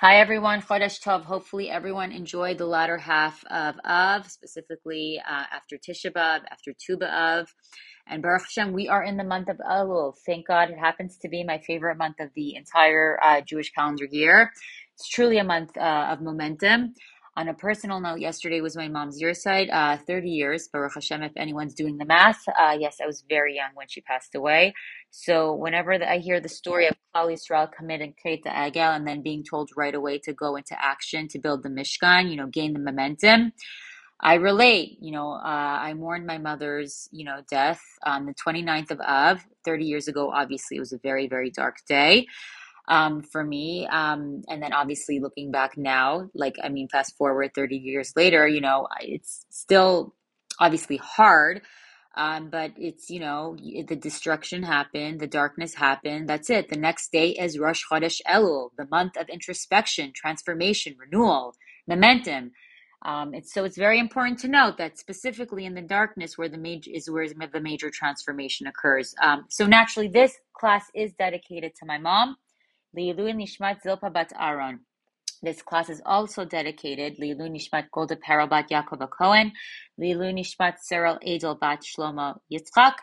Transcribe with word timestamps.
Hi 0.00 0.20
everyone, 0.20 0.60
Chodesh 0.60 1.02
Tov. 1.02 1.24
Hopefully 1.24 1.70
everyone 1.70 2.12
enjoyed 2.12 2.58
the 2.58 2.66
latter 2.66 2.98
half 2.98 3.42
of 3.46 3.76
Av, 3.82 4.30
specifically 4.30 5.18
uh, 5.26 5.44
after 5.50 5.78
Tisha 5.78 6.12
B'Av, 6.12 6.42
after 6.50 6.74
Tu 6.74 6.98
B'Av. 6.98 7.46
And 8.06 8.20
Baruch 8.20 8.42
Hashem, 8.42 8.74
we 8.74 8.88
are 8.88 9.02
in 9.02 9.16
the 9.16 9.24
month 9.24 9.48
of 9.48 9.56
Elul. 9.56 10.12
Thank 10.26 10.48
God 10.48 10.68
it 10.68 10.78
happens 10.78 11.16
to 11.22 11.30
be 11.30 11.44
my 11.44 11.60
favorite 11.66 11.96
month 11.96 12.16
of 12.20 12.28
the 12.36 12.56
entire 12.56 13.18
uh, 13.22 13.40
Jewish 13.40 13.72
calendar 13.72 14.04
year. 14.04 14.52
It's 14.96 15.08
truly 15.08 15.38
a 15.38 15.44
month 15.44 15.74
uh, 15.78 16.08
of 16.10 16.20
momentum. 16.20 16.92
On 17.38 17.48
a 17.48 17.54
personal 17.54 18.00
note, 18.00 18.18
yesterday 18.18 18.62
was 18.62 18.76
my 18.76 18.88
mom's 18.88 19.20
yahrzeit, 19.20 19.68
uh, 19.70 19.98
30 20.06 20.30
years, 20.30 20.68
Baruch 20.68 20.94
Hashem, 20.94 21.22
if 21.22 21.32
anyone's 21.36 21.74
doing 21.74 21.98
the 21.98 22.06
math. 22.06 22.40
Uh, 22.48 22.74
yes, 22.80 22.96
I 23.02 23.06
was 23.06 23.24
very 23.28 23.56
young 23.56 23.72
when 23.74 23.88
she 23.88 24.00
passed 24.00 24.34
away. 24.34 24.72
So 25.10 25.52
whenever 25.52 25.98
the, 25.98 26.10
I 26.10 26.16
hear 26.16 26.40
the 26.40 26.48
story 26.48 26.86
of 26.86 26.94
Klal 27.14 27.30
Yisrael 27.30 27.70
committing 27.70 28.14
Chet 28.22 28.44
Egel 28.46 28.96
and 28.96 29.06
then 29.06 29.20
being 29.20 29.44
told 29.44 29.68
right 29.76 29.94
away 29.94 30.18
to 30.20 30.32
go 30.32 30.56
into 30.56 30.82
action 30.82 31.28
to 31.28 31.38
build 31.38 31.62
the 31.62 31.68
Mishkan, 31.68 32.30
you 32.30 32.36
know, 32.36 32.46
gain 32.46 32.72
the 32.72 32.78
momentum, 32.78 33.52
I 34.18 34.36
relate. 34.36 34.96
You 35.02 35.12
know, 35.12 35.32
uh, 35.32 35.78
I 35.82 35.92
mourned 35.92 36.26
my 36.26 36.38
mother's, 36.38 37.06
you 37.12 37.26
know, 37.26 37.42
death 37.50 37.82
on 38.06 38.24
the 38.24 38.32
29th 38.32 38.92
of 38.92 39.00
Av, 39.00 39.44
30 39.62 39.84
years 39.84 40.08
ago. 40.08 40.32
Obviously, 40.32 40.78
it 40.78 40.80
was 40.80 40.94
a 40.94 40.98
very, 41.02 41.28
very 41.28 41.50
dark 41.50 41.76
day 41.86 42.28
um, 42.88 43.22
for 43.22 43.42
me. 43.44 43.86
Um, 43.86 44.42
and 44.48 44.62
then 44.62 44.72
obviously 44.72 45.20
looking 45.20 45.50
back 45.50 45.76
now, 45.76 46.28
like, 46.34 46.56
I 46.62 46.68
mean, 46.68 46.88
fast 46.88 47.16
forward 47.16 47.52
30 47.54 47.76
years 47.76 48.12
later, 48.16 48.46
you 48.46 48.60
know, 48.60 48.88
it's 49.00 49.46
still 49.50 50.14
obviously 50.60 50.96
hard 50.98 51.62
um, 52.16 52.48
but 52.48 52.72
it's, 52.78 53.10
you 53.10 53.20
know, 53.20 53.56
the 53.58 53.94
destruction 53.96 54.62
happened, 54.62 55.20
the 55.20 55.26
darkness 55.26 55.74
happened. 55.74 56.28
That's 56.28 56.48
it. 56.48 56.70
The 56.70 56.78
next 56.78 57.12
day 57.12 57.30
is 57.30 57.58
Rosh 57.58 57.82
Chodesh 57.90 58.22
Elul, 58.26 58.70
the 58.78 58.86
month 58.90 59.18
of 59.18 59.28
introspection, 59.28 60.12
transformation, 60.14 60.96
renewal, 60.98 61.54
momentum. 61.86 62.52
Um, 63.04 63.34
it's, 63.34 63.52
so 63.52 63.64
it's 63.64 63.76
very 63.76 63.98
important 63.98 64.38
to 64.40 64.48
note 64.48 64.78
that 64.78 64.98
specifically 64.98 65.66
in 65.66 65.74
the 65.74 65.82
darkness 65.82 66.38
where 66.38 66.48
the 66.48 66.56
major 66.56 66.90
is 66.92 67.10
where 67.10 67.28
the 67.28 67.60
major 67.60 67.90
transformation 67.90 68.66
occurs. 68.66 69.14
Um, 69.22 69.44
so 69.50 69.66
naturally, 69.66 70.08
this 70.08 70.38
class 70.54 70.86
is 70.94 71.12
dedicated 71.12 71.74
to 71.76 71.86
my 71.86 71.98
mom, 71.98 72.36
Lilu 72.96 73.34
Nishmat 73.34 73.82
Zilpa 73.84 74.10
Bat 74.10 74.32
Aaron. 74.40 74.80
This 75.42 75.60
class 75.60 75.90
is 75.90 76.00
also 76.06 76.46
dedicated 76.46 77.18
Lilu 77.18 77.50
Nishmat 77.50 77.90
Golda 77.92 78.16
Parabat 78.16 78.70
Yaakov 78.70 79.06
Cohen, 79.10 79.52
Lilu 80.00 80.32
Nishmat 80.32 80.78
Cyril 80.80 81.18
Edel 81.22 81.56
Bat 81.56 81.82
Shlomo 81.82 82.38
Yitzchak, 82.50 82.94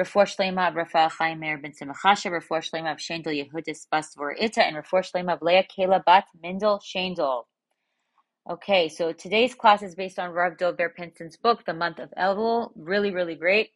Refuah 0.00 0.26
Shlema 0.26 0.68
of 0.68 0.76
Rafael 0.76 1.08
Chaim 1.08 1.40
Meir 1.40 1.58
Ben 1.58 1.72
Simachasha, 1.72 2.30
Refuah 2.30 2.62
Shlema 2.62 2.92
of 2.92 2.98
Shendel 2.98 3.34
Yehudis 3.34 3.88
Bastvor 3.92 4.40
Ita, 4.40 4.64
and 4.64 4.76
Refuah 4.76 5.10
Shlema 5.10 5.34
of 5.34 5.42
Leah 5.42 5.64
Kela 5.64 6.04
Bat 6.04 6.26
Mindel 6.42 6.80
Shendel. 6.80 7.42
Okay, 8.48 8.88
so 8.88 9.12
today's 9.12 9.54
class 9.56 9.82
is 9.82 9.96
based 9.96 10.20
on 10.20 10.30
Rav 10.30 10.56
Dov 10.56 10.78
Pinson's 10.96 11.36
book, 11.36 11.64
The 11.64 11.74
Month 11.74 11.98
of 11.98 12.12
Elul. 12.16 12.70
Really, 12.76 13.12
really 13.12 13.34
great. 13.34 13.70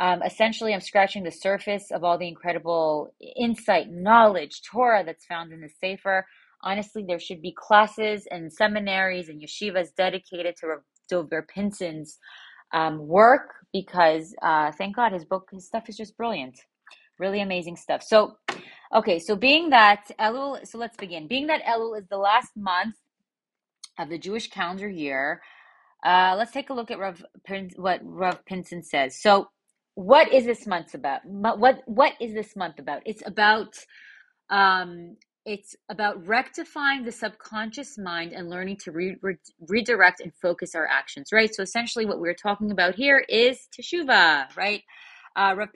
Um, 0.00 0.22
essentially, 0.22 0.74
I'm 0.74 0.80
scratching 0.80 1.22
the 1.22 1.30
surface 1.30 1.90
of 1.92 2.02
all 2.02 2.18
the 2.18 2.28
incredible 2.28 3.14
insight, 3.36 3.90
knowledge, 3.90 4.62
Torah 4.62 5.04
that's 5.04 5.24
found 5.26 5.52
in 5.52 5.60
the 5.60 5.68
Sefer. 5.80 6.26
Honestly, 6.62 7.04
there 7.06 7.20
should 7.20 7.40
be 7.40 7.54
classes 7.56 8.26
and 8.30 8.52
seminaries 8.52 9.28
and 9.28 9.40
yeshivas 9.40 9.94
dedicated 9.96 10.56
to 10.56 10.76
DovBer 11.10 11.46
Pinson's 11.46 12.18
um, 12.72 13.06
work 13.06 13.54
because 13.72 14.34
uh, 14.42 14.72
thank 14.72 14.96
God 14.96 15.12
his 15.12 15.24
book, 15.24 15.48
his 15.52 15.66
stuff 15.66 15.88
is 15.88 15.96
just 15.96 16.16
brilliant. 16.16 16.58
Really 17.18 17.40
amazing 17.40 17.76
stuff. 17.76 18.02
So, 18.02 18.36
okay, 18.92 19.20
so 19.20 19.36
being 19.36 19.70
that 19.70 20.10
Elul, 20.18 20.66
so 20.66 20.78
let's 20.78 20.96
begin. 20.96 21.28
Being 21.28 21.46
that 21.46 21.62
Elul 21.64 21.96
is 21.98 22.06
the 22.08 22.18
last 22.18 22.50
month 22.56 22.96
of 23.98 24.08
the 24.08 24.18
Jewish 24.18 24.48
calendar 24.48 24.88
year, 24.88 25.40
uh, 26.04 26.34
let's 26.36 26.50
take 26.50 26.70
a 26.70 26.74
look 26.74 26.90
at 26.90 26.98
Rav, 26.98 27.24
what 27.76 28.00
Rav 28.02 28.44
Pinson 28.44 28.82
says. 28.82 29.20
So, 29.22 29.48
what 29.96 30.32
is 30.32 30.46
this 30.46 30.66
month 30.66 30.94
about? 30.94 31.24
What 31.26 31.82
what 31.86 32.14
is 32.20 32.34
this 32.34 32.56
month 32.56 32.78
about? 32.80 33.02
It's 33.06 33.22
about 33.26 33.76
um, 34.50 35.16
it's 35.44 35.76
about 35.88 36.26
rectifying 36.26 37.04
the 37.04 37.12
subconscious 37.12 37.96
mind 37.98 38.32
and 38.32 38.50
learning 38.50 38.78
to 38.84 38.92
re- 38.92 39.16
re- 39.22 39.36
redirect 39.68 40.20
and 40.20 40.32
focus 40.42 40.74
our 40.74 40.86
actions, 40.86 41.28
right? 41.32 41.54
So 41.54 41.62
essentially, 41.62 42.06
what 42.06 42.20
we're 42.20 42.34
talking 42.34 42.70
about 42.70 42.94
here 42.96 43.24
is 43.28 43.68
teshuva, 43.78 44.56
right? 44.56 44.82
Uh, 45.36 45.54
Rav 45.56 45.68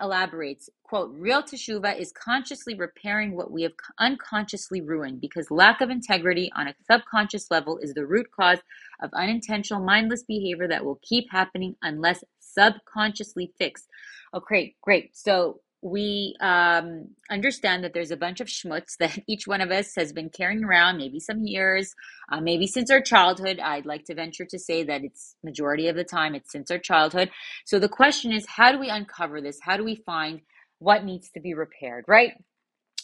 elaborates, 0.00 0.70
quote, 0.84 1.10
real 1.12 1.42
teshuva 1.42 1.98
is 1.98 2.12
consciously 2.12 2.74
repairing 2.76 3.34
what 3.36 3.50
we 3.50 3.64
have 3.64 3.72
unconsciously 3.98 4.80
ruined 4.80 5.20
because 5.20 5.50
lack 5.50 5.80
of 5.80 5.90
integrity 5.90 6.52
on 6.56 6.68
a 6.68 6.74
subconscious 6.88 7.50
level 7.50 7.78
is 7.78 7.94
the 7.94 8.06
root 8.06 8.28
cause 8.30 8.58
of 9.02 9.10
unintentional, 9.14 9.82
mindless 9.84 10.22
behavior 10.22 10.68
that 10.68 10.84
will 10.84 11.00
keep 11.02 11.26
happening 11.32 11.74
unless 11.82 12.22
subconsciously 12.56 13.52
fixed. 13.58 13.86
Okay, 14.34 14.74
great. 14.82 15.16
So 15.16 15.60
we 15.82 16.36
um, 16.40 17.08
understand 17.30 17.84
that 17.84 17.94
there's 17.94 18.10
a 18.10 18.16
bunch 18.16 18.40
of 18.40 18.48
schmutz 18.48 18.96
that 19.00 19.18
each 19.28 19.46
one 19.46 19.60
of 19.60 19.70
us 19.70 19.94
has 19.96 20.12
been 20.12 20.30
carrying 20.30 20.64
around, 20.64 20.98
maybe 20.98 21.20
some 21.20 21.44
years, 21.44 21.94
uh, 22.30 22.40
maybe 22.40 22.66
since 22.66 22.90
our 22.90 23.00
childhood. 23.00 23.60
I'd 23.60 23.86
like 23.86 24.04
to 24.06 24.14
venture 24.14 24.46
to 24.46 24.58
say 24.58 24.82
that 24.84 25.04
it's 25.04 25.36
majority 25.44 25.88
of 25.88 25.96
the 25.96 26.04
time 26.04 26.34
it's 26.34 26.52
since 26.52 26.70
our 26.70 26.78
childhood. 26.78 27.30
So 27.64 27.78
the 27.78 27.88
question 27.88 28.32
is, 28.32 28.46
how 28.46 28.72
do 28.72 28.78
we 28.78 28.88
uncover 28.90 29.40
this? 29.40 29.58
How 29.62 29.76
do 29.76 29.84
we 29.84 29.96
find 29.96 30.40
what 30.78 31.04
needs 31.04 31.30
to 31.30 31.40
be 31.40 31.54
repaired, 31.54 32.04
right? 32.08 32.32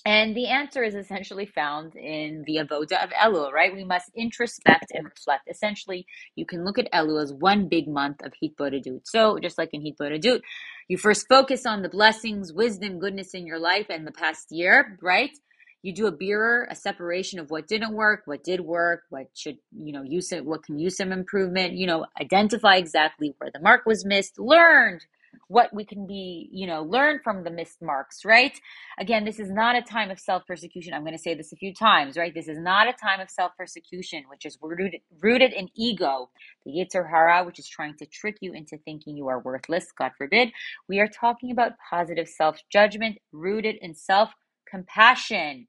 And 0.04 0.36
the 0.36 0.48
answer 0.48 0.82
is 0.82 0.96
essentially 0.96 1.46
found 1.46 1.94
in 1.94 2.42
the 2.44 2.56
avoda 2.56 3.04
of 3.04 3.10
Elul, 3.10 3.52
right? 3.52 3.72
We 3.72 3.84
must 3.84 4.10
introspect 4.16 4.90
and 4.92 5.04
reflect. 5.04 5.48
Essentially, 5.48 6.06
you 6.34 6.44
can 6.44 6.64
look 6.64 6.76
at 6.78 6.90
Elul 6.92 7.22
as 7.22 7.32
one 7.32 7.68
big 7.68 7.86
month 7.86 8.20
of 8.24 8.32
Hitbodedut. 8.42 9.02
So, 9.04 9.38
just 9.38 9.58
like 9.58 9.70
in 9.72 9.82
Hitbodedut, 9.82 10.40
you 10.88 10.98
first 10.98 11.28
focus 11.28 11.66
on 11.66 11.82
the 11.82 11.88
blessings, 11.88 12.52
wisdom, 12.52 12.98
goodness 12.98 13.32
in 13.32 13.46
your 13.46 13.60
life 13.60 13.86
and 13.90 14.04
the 14.04 14.12
past 14.12 14.50
year, 14.50 14.98
right? 15.00 15.30
You 15.82 15.94
do 15.94 16.08
a 16.08 16.16
mirror, 16.16 16.66
a 16.68 16.74
separation 16.74 17.38
of 17.38 17.50
what 17.50 17.68
didn't 17.68 17.94
work, 17.94 18.22
what 18.24 18.42
did 18.42 18.60
work, 18.60 19.02
what 19.10 19.28
should, 19.34 19.58
you 19.72 19.92
know, 19.92 20.02
use 20.02 20.32
it, 20.32 20.44
what 20.44 20.64
can 20.64 20.80
use 20.80 20.96
some 20.96 21.12
improvement, 21.12 21.74
you 21.74 21.86
know, 21.86 22.06
identify 22.20 22.76
exactly 22.76 23.34
where 23.38 23.50
the 23.52 23.60
mark 23.60 23.86
was 23.86 24.04
missed, 24.04 24.38
learned 24.38 25.04
what 25.48 25.72
we 25.74 25.84
can 25.84 26.06
be, 26.06 26.48
you 26.52 26.66
know, 26.66 26.82
learn 26.82 27.20
from 27.22 27.44
the 27.44 27.50
missed 27.50 27.82
marks, 27.82 28.24
right? 28.24 28.58
Again, 28.98 29.24
this 29.24 29.38
is 29.38 29.50
not 29.50 29.76
a 29.76 29.82
time 29.82 30.10
of 30.10 30.18
self 30.18 30.46
persecution. 30.46 30.94
I'm 30.94 31.02
going 31.02 31.16
to 31.16 31.22
say 31.22 31.34
this 31.34 31.52
a 31.52 31.56
few 31.56 31.74
times, 31.74 32.16
right? 32.16 32.34
This 32.34 32.48
is 32.48 32.58
not 32.58 32.88
a 32.88 32.92
time 32.92 33.20
of 33.20 33.30
self 33.30 33.52
persecution, 33.56 34.24
which 34.28 34.46
is 34.46 34.58
rooted, 34.62 35.00
rooted 35.20 35.52
in 35.52 35.68
ego, 35.76 36.30
the 36.64 36.72
Yetzer 36.72 37.08
Hara, 37.08 37.44
which 37.44 37.58
is 37.58 37.68
trying 37.68 37.96
to 37.98 38.06
trick 38.06 38.38
you 38.40 38.52
into 38.52 38.78
thinking 38.78 39.16
you 39.16 39.28
are 39.28 39.40
worthless, 39.40 39.86
God 39.96 40.12
forbid. 40.16 40.50
We 40.88 41.00
are 41.00 41.08
talking 41.08 41.50
about 41.50 41.72
positive 41.90 42.28
self 42.28 42.58
judgment 42.70 43.18
rooted 43.32 43.76
in 43.80 43.94
self 43.94 44.30
compassion 44.68 45.68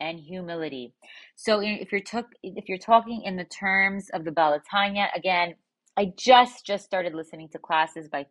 and 0.00 0.18
humility. 0.20 0.92
So 1.36 1.60
if 1.62 1.92
you're 1.92 2.00
took 2.00 2.26
if 2.42 2.68
you're 2.68 2.78
talking 2.78 3.22
in 3.24 3.36
the 3.36 3.44
terms 3.44 4.10
of 4.12 4.24
the 4.24 4.32
Baal 4.32 4.58
HaTanya, 4.58 5.08
again, 5.14 5.54
I 5.96 6.12
just 6.16 6.66
just 6.66 6.84
started 6.84 7.14
listening 7.14 7.50
to 7.50 7.60
classes 7.60 8.08
by 8.08 8.24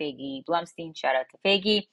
Fagi 0.00 0.44
Blumstein. 0.48 0.96
Shout 0.96 1.16
out 1.16 1.26
to 1.32 1.38
Fagi. 1.44 1.86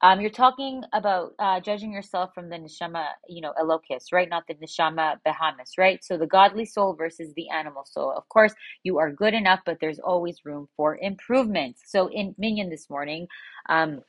Um, 0.00 0.20
you're 0.20 0.30
talking 0.30 0.82
about 0.92 1.32
uh, 1.40 1.58
judging 1.60 1.92
yourself 1.92 2.30
from 2.34 2.48
the 2.50 2.56
neshama, 2.56 3.06
you 3.28 3.40
know, 3.42 3.52
elokis, 3.60 4.12
right? 4.12 4.28
Not 4.30 4.44
the 4.46 4.54
neshama 4.54 5.16
behamis, 5.26 5.72
right? 5.76 6.02
So 6.04 6.16
the 6.16 6.26
godly 6.28 6.66
soul 6.66 6.94
versus 6.94 7.32
the 7.34 7.48
animal 7.50 7.84
soul. 7.84 8.14
Of 8.16 8.28
course, 8.28 8.54
you 8.84 8.98
are 8.98 9.10
good 9.10 9.34
enough, 9.34 9.60
but 9.66 9.78
there's 9.80 9.98
always 9.98 10.44
room 10.44 10.68
for 10.76 10.98
improvement. 11.02 11.76
So 11.84 12.08
in 12.12 12.34
Minyan 12.38 12.70
this 12.70 12.88
morning, 12.88 13.26
um, 13.68 14.02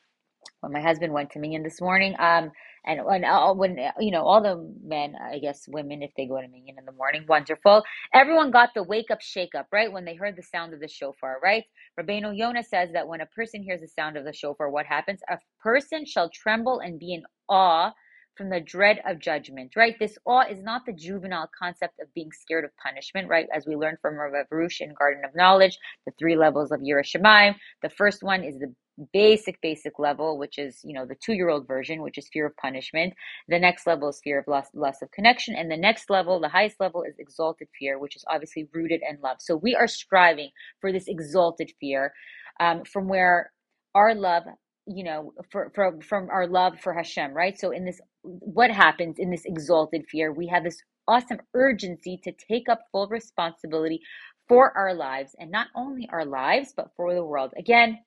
when 0.62 0.74
my 0.74 0.82
husband 0.82 1.14
went 1.14 1.32
to 1.32 1.40
Minyan 1.40 1.64
this 1.64 1.82
morning, 1.82 2.16
um, 2.20 2.52
and 2.86 3.06
when 3.06 3.26
all 3.26 3.56
when 3.56 3.78
you 4.00 4.12
know 4.12 4.24
all 4.26 4.42
the 4.42 4.58
men, 4.84 5.16
I 5.22 5.40
guess 5.40 5.66
women, 5.68 6.04
if 6.04 6.12
they 6.18 6.28
go 6.28 6.42
to 6.42 6.48
Minyan 6.48 6.80
in 6.80 6.86
the 6.86 6.94
morning, 6.94 7.26
wonderful. 7.30 7.84
Everyone 8.14 8.52
got 8.52 8.72
the 8.76 8.84
wake 8.84 9.12
up, 9.12 9.22
shake 9.22 9.56
up, 9.56 9.68
right? 9.72 9.92
When 9.92 10.06
they 10.06 10.16
heard 10.16 10.36
the 10.38 10.44
sound 10.44 10.74
of 10.74 10.80
the 10.82 10.88
shofar, 10.90 11.40
right? 11.44 11.64
Rabbeinu 12.00 12.36
Yonah 12.38 12.64
says 12.64 12.90
that 12.94 13.08
when 13.08 13.22
a 13.22 13.28
person 13.28 13.64
hears 13.64 13.82
the 13.82 13.88
sound 13.88 14.18
of 14.18 14.26
the 14.26 14.34
shofar, 14.34 14.70
what 14.70 14.86
happens? 14.86 15.22
A 15.30 15.38
person 15.62 16.06
shall 16.06 16.30
tremble 16.30 16.80
and 16.80 17.00
be 17.00 17.14
in 17.14 17.24
awe 17.50 17.94
from 18.36 18.50
the 18.50 18.62
dread 18.62 19.00
of 19.06 19.20
judgment, 19.20 19.74
right? 19.76 19.96
This 20.00 20.18
awe 20.26 20.44
is 20.50 20.64
not 20.64 20.84
the 20.86 20.94
juvenile 20.94 21.50
concept 21.58 22.00
of 22.02 22.14
being 22.16 22.32
scared 22.32 22.66
of 22.66 22.72
punishment, 22.84 23.30
right? 23.30 23.48
As 23.56 23.66
we 23.68 23.76
learned 23.76 24.00
from 24.02 24.16
Rav 24.16 24.34
Arush 24.52 24.82
in 24.82 24.94
Garden 24.98 25.24
of 25.26 25.36
Knowledge, 25.36 25.78
the 26.06 26.14
three 26.18 26.36
levels 26.36 26.72
of 26.72 26.80
Yirat 26.82 27.06
Shamayim. 27.06 27.56
The 27.84 27.90
first 27.90 28.24
one 28.24 28.44
is 28.44 28.58
the 28.58 28.74
basic 29.14 29.62
basic 29.62 30.00
level 30.00 30.38
which 30.38 30.58
is 30.58 30.80
you 30.84 30.94
know 30.94 31.06
the 31.06 31.16
two 31.16 31.34
year 31.34 31.50
old 31.50 31.68
version 31.68 32.02
which 32.02 32.18
is 32.18 32.30
fear 32.32 32.48
of 32.48 32.58
punishment 32.58 33.14
the 33.48 33.60
next 33.60 33.88
level 33.88 34.10
is 34.10 34.20
fear 34.24 34.40
of 34.40 34.48
loss, 34.48 34.68
loss 34.74 35.02
of 35.02 35.12
connection 35.12 35.56
and 35.56 35.72
the 35.72 35.78
next 35.78 36.10
level 36.10 36.40
the 36.40 36.50
highest 36.50 36.80
level 36.80 37.04
is 37.04 37.16
exalted 37.20 37.68
fear 37.78 38.00
which 38.00 38.16
is 38.16 38.26
obviously 38.28 38.68
rooted 38.74 39.02
in 39.10 39.18
love 39.24 39.38
so 39.40 39.56
we 39.56 39.76
are 39.76 39.88
striving 39.88 40.50
for 40.82 40.92
this 40.92 41.08
exalted 41.08 41.72
fear 41.80 42.14
um, 42.60 42.84
from 42.84 43.08
where 43.08 43.52
our 43.96 44.14
love 44.14 44.44
you 44.86 45.04
know 45.04 45.34
for, 45.52 45.72
for 45.74 46.00
from 46.02 46.30
our 46.30 46.48
love 46.48 46.80
for 46.80 46.94
hashem 46.94 47.34
right 47.34 47.60
so 47.60 47.72
in 47.72 47.86
this 47.86 48.02
what 48.22 48.72
happens 48.72 49.18
in 49.20 49.32
this 49.32 49.46
exalted 49.46 50.06
fear? 50.10 50.32
We 50.32 50.48
have 50.48 50.64
this 50.64 50.82
awesome 51.08 51.40
urgency 51.54 52.20
to 52.24 52.32
take 52.32 52.70
up 52.70 52.82
full 52.92 53.08
responsibility 53.08 54.02
for 54.48 54.76
our 54.78 54.94
lives 54.94 55.36
and 55.40 55.52
not 55.52 55.68
only 55.76 56.08
our 56.12 56.26
lives, 56.26 56.74
but 56.76 56.92
for 56.96 57.14
the 57.14 57.24
world. 57.24 57.54
Again, 57.58 58.00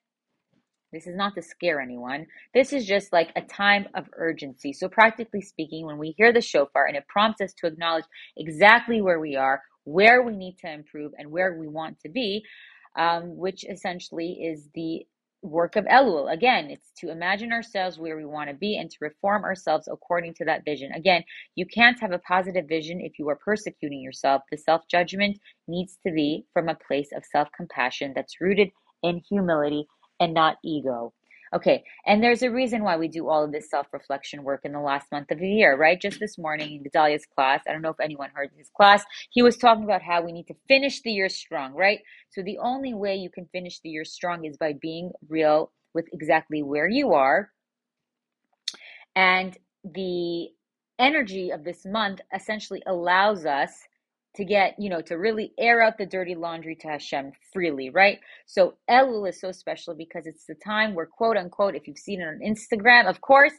this 0.93 1.07
is 1.07 1.15
not 1.15 1.35
to 1.35 1.41
scare 1.41 1.81
anyone. 1.81 2.27
This 2.53 2.71
is 2.71 2.85
just 2.85 3.11
like 3.11 3.31
a 3.35 3.41
time 3.41 3.87
of 3.95 4.07
urgency. 4.15 4.71
So, 4.71 4.87
practically 4.87 5.41
speaking, 5.41 5.85
when 5.85 5.97
we 5.97 6.13
hear 6.17 6.31
the 6.31 6.41
shofar 6.41 6.85
and 6.85 6.95
it 6.95 7.07
prompts 7.07 7.41
us 7.41 7.53
to 7.55 7.67
acknowledge 7.67 8.05
exactly 8.37 9.01
where 9.01 9.19
we 9.19 9.35
are, 9.35 9.61
where 9.85 10.21
we 10.23 10.35
need 10.35 10.57
to 10.59 10.71
improve, 10.71 11.11
and 11.17 11.31
where 11.31 11.57
we 11.59 11.67
want 11.67 11.99
to 12.01 12.09
be, 12.09 12.43
um, 12.97 13.35
which 13.35 13.65
essentially 13.67 14.33
is 14.43 14.69
the 14.75 15.05
work 15.41 15.75
of 15.75 15.85
Elul. 15.85 16.31
Again, 16.31 16.69
it's 16.69 16.91
to 16.99 17.11
imagine 17.11 17.51
ourselves 17.51 17.99
where 17.99 18.15
we 18.15 18.25
want 18.25 18.49
to 18.49 18.55
be 18.55 18.77
and 18.77 18.89
to 18.89 18.97
reform 19.01 19.43
ourselves 19.43 19.89
according 19.91 20.33
to 20.35 20.45
that 20.45 20.63
vision. 20.63 20.91
Again, 20.93 21.23
you 21.55 21.65
can't 21.65 21.99
have 21.99 22.11
a 22.13 22.19
positive 22.19 22.67
vision 22.69 23.01
if 23.01 23.19
you 23.19 23.27
are 23.29 23.35
persecuting 23.35 23.99
yourself. 23.99 24.43
The 24.51 24.57
self 24.57 24.83
judgment 24.89 25.39
needs 25.67 25.97
to 26.05 26.13
be 26.13 26.45
from 26.53 26.69
a 26.69 26.75
place 26.87 27.09
of 27.15 27.25
self 27.25 27.49
compassion 27.57 28.13
that's 28.15 28.39
rooted 28.39 28.69
in 29.01 29.21
humility 29.27 29.85
and 30.19 30.33
not 30.33 30.57
ego. 30.63 31.13
Okay, 31.53 31.83
and 32.07 32.23
there's 32.23 32.41
a 32.41 32.49
reason 32.49 32.83
why 32.83 32.97
we 32.97 33.07
do 33.07 33.29
all 33.29 33.43
of 33.43 33.51
this 33.51 33.69
self 33.69 33.85
reflection 33.93 34.43
work 34.43 34.61
in 34.63 34.71
the 34.71 34.79
last 34.79 35.11
month 35.11 35.29
of 35.29 35.37
the 35.37 35.47
year, 35.47 35.77
right? 35.77 36.01
Just 36.01 36.19
this 36.19 36.37
morning 36.39 36.73
in 36.73 36.83
Gedaliah's 36.83 37.27
class, 37.27 37.61
I 37.67 37.73
don't 37.73 37.83
know 37.83 37.91
if 37.91 37.99
anyone 37.99 38.31
heard 38.33 38.49
his 38.57 38.71
class, 38.75 39.03
he 39.29 39.43
was 39.43 39.57
talking 39.57 39.83
about 39.83 40.01
how 40.01 40.23
we 40.23 40.31
need 40.31 40.47
to 40.47 40.55
finish 40.67 41.01
the 41.01 41.11
year 41.11 41.29
strong, 41.29 41.73
right? 41.73 41.99
So 42.31 42.41
the 42.41 42.57
only 42.57 42.95
way 42.95 43.15
you 43.15 43.29
can 43.29 43.47
finish 43.51 43.79
the 43.81 43.89
year 43.89 44.03
strong 44.03 44.45
is 44.45 44.57
by 44.57 44.73
being 44.81 45.11
real 45.29 45.71
with 45.93 46.05
exactly 46.11 46.63
where 46.63 46.89
you 46.89 47.13
are. 47.13 47.51
And 49.15 49.55
the 49.83 50.47
energy 50.97 51.51
of 51.51 51.63
this 51.63 51.85
month 51.85 52.21
essentially 52.33 52.81
allows 52.87 53.45
us 53.45 53.71
to 54.35 54.43
get, 54.43 54.75
you 54.79 54.89
know, 54.89 55.01
to 55.01 55.15
really 55.15 55.53
air 55.57 55.81
out 55.81 55.97
the 55.97 56.05
dirty 56.05 56.35
laundry 56.35 56.75
to 56.75 56.87
Hashem 56.87 57.33
freely, 57.51 57.89
right? 57.89 58.19
So 58.45 58.75
Elul 58.89 59.29
is 59.29 59.39
so 59.39 59.51
special 59.51 59.93
because 59.93 60.25
it's 60.25 60.45
the 60.45 60.55
time 60.55 60.95
where, 60.95 61.05
quote 61.05 61.37
unquote, 61.37 61.75
if 61.75 61.87
you've 61.87 61.97
seen 61.97 62.21
it 62.21 62.25
on 62.25 62.39
Instagram, 62.39 63.07
of 63.07 63.21
course, 63.21 63.53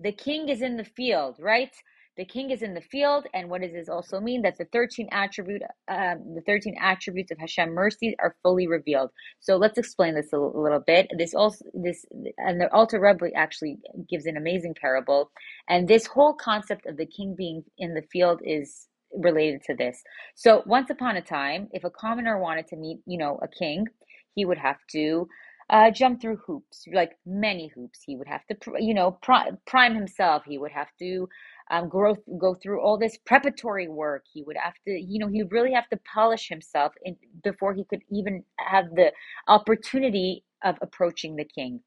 the 0.00 0.12
king 0.12 0.48
is 0.48 0.62
in 0.62 0.76
the 0.76 0.84
field, 0.84 1.36
right? 1.38 1.74
The 2.18 2.26
king 2.26 2.50
is 2.50 2.60
in 2.60 2.74
the 2.74 2.82
field, 2.82 3.26
and 3.32 3.48
what 3.48 3.62
does 3.62 3.72
this 3.72 3.88
also 3.88 4.20
mean? 4.20 4.42
That 4.42 4.58
the 4.58 4.66
thirteen 4.66 5.08
attribute, 5.12 5.62
um, 5.88 6.34
the 6.34 6.42
thirteen 6.46 6.76
attributes 6.78 7.30
of 7.30 7.38
Hashem 7.38 7.70
mercy 7.72 8.14
are 8.18 8.36
fully 8.42 8.66
revealed. 8.66 9.08
So 9.40 9.56
let's 9.56 9.78
explain 9.78 10.14
this 10.14 10.30
a 10.34 10.38
little 10.38 10.82
bit. 10.86 11.10
This 11.16 11.34
also, 11.34 11.64
this, 11.72 12.04
and 12.36 12.60
the 12.60 12.70
Alter 12.70 13.00
Rebbe 13.00 13.34
actually 13.34 13.78
gives 14.10 14.26
an 14.26 14.36
amazing 14.36 14.74
parable, 14.78 15.30
and 15.70 15.88
this 15.88 16.04
whole 16.06 16.34
concept 16.34 16.84
of 16.84 16.98
the 16.98 17.06
king 17.06 17.34
being 17.34 17.64
in 17.78 17.94
the 17.94 18.02
field 18.12 18.42
is 18.44 18.88
related 19.14 19.62
to 19.64 19.74
this. 19.74 20.02
So 20.34 20.62
once 20.66 20.90
upon 20.90 21.16
a 21.16 21.22
time, 21.22 21.68
if 21.72 21.84
a 21.84 21.90
commoner 21.90 22.38
wanted 22.38 22.66
to 22.68 22.76
meet, 22.76 23.00
you 23.06 23.18
know, 23.18 23.38
a 23.42 23.48
king, 23.48 23.86
he 24.34 24.44
would 24.44 24.58
have 24.58 24.78
to 24.92 25.28
uh, 25.70 25.90
jump 25.90 26.20
through 26.20 26.38
hoops, 26.46 26.84
like 26.92 27.12
many 27.24 27.70
hoops. 27.74 28.00
He 28.04 28.16
would 28.16 28.28
have 28.28 28.42
to, 28.46 28.56
you 28.78 28.94
know, 28.94 29.18
prime 29.22 29.94
himself. 29.94 30.42
He 30.46 30.58
would 30.58 30.72
have 30.72 30.88
to 30.98 31.28
um, 31.70 31.88
grow, 31.88 32.16
go 32.38 32.54
through 32.54 32.82
all 32.82 32.98
this 32.98 33.16
preparatory 33.24 33.88
work. 33.88 34.24
He 34.32 34.42
would 34.42 34.56
have 34.62 34.74
to, 34.86 34.90
you 34.90 35.18
know, 35.18 35.28
he 35.28 35.42
would 35.42 35.52
really 35.52 35.72
have 35.72 35.88
to 35.88 35.98
polish 36.12 36.48
himself 36.48 36.92
in, 37.02 37.16
before 37.42 37.72
he 37.74 37.84
could 37.84 38.02
even 38.10 38.44
have 38.58 38.86
the 38.94 39.12
opportunity 39.48 40.44
of 40.64 40.76
approaching 40.82 41.36
the 41.36 41.44
king. 41.44 41.80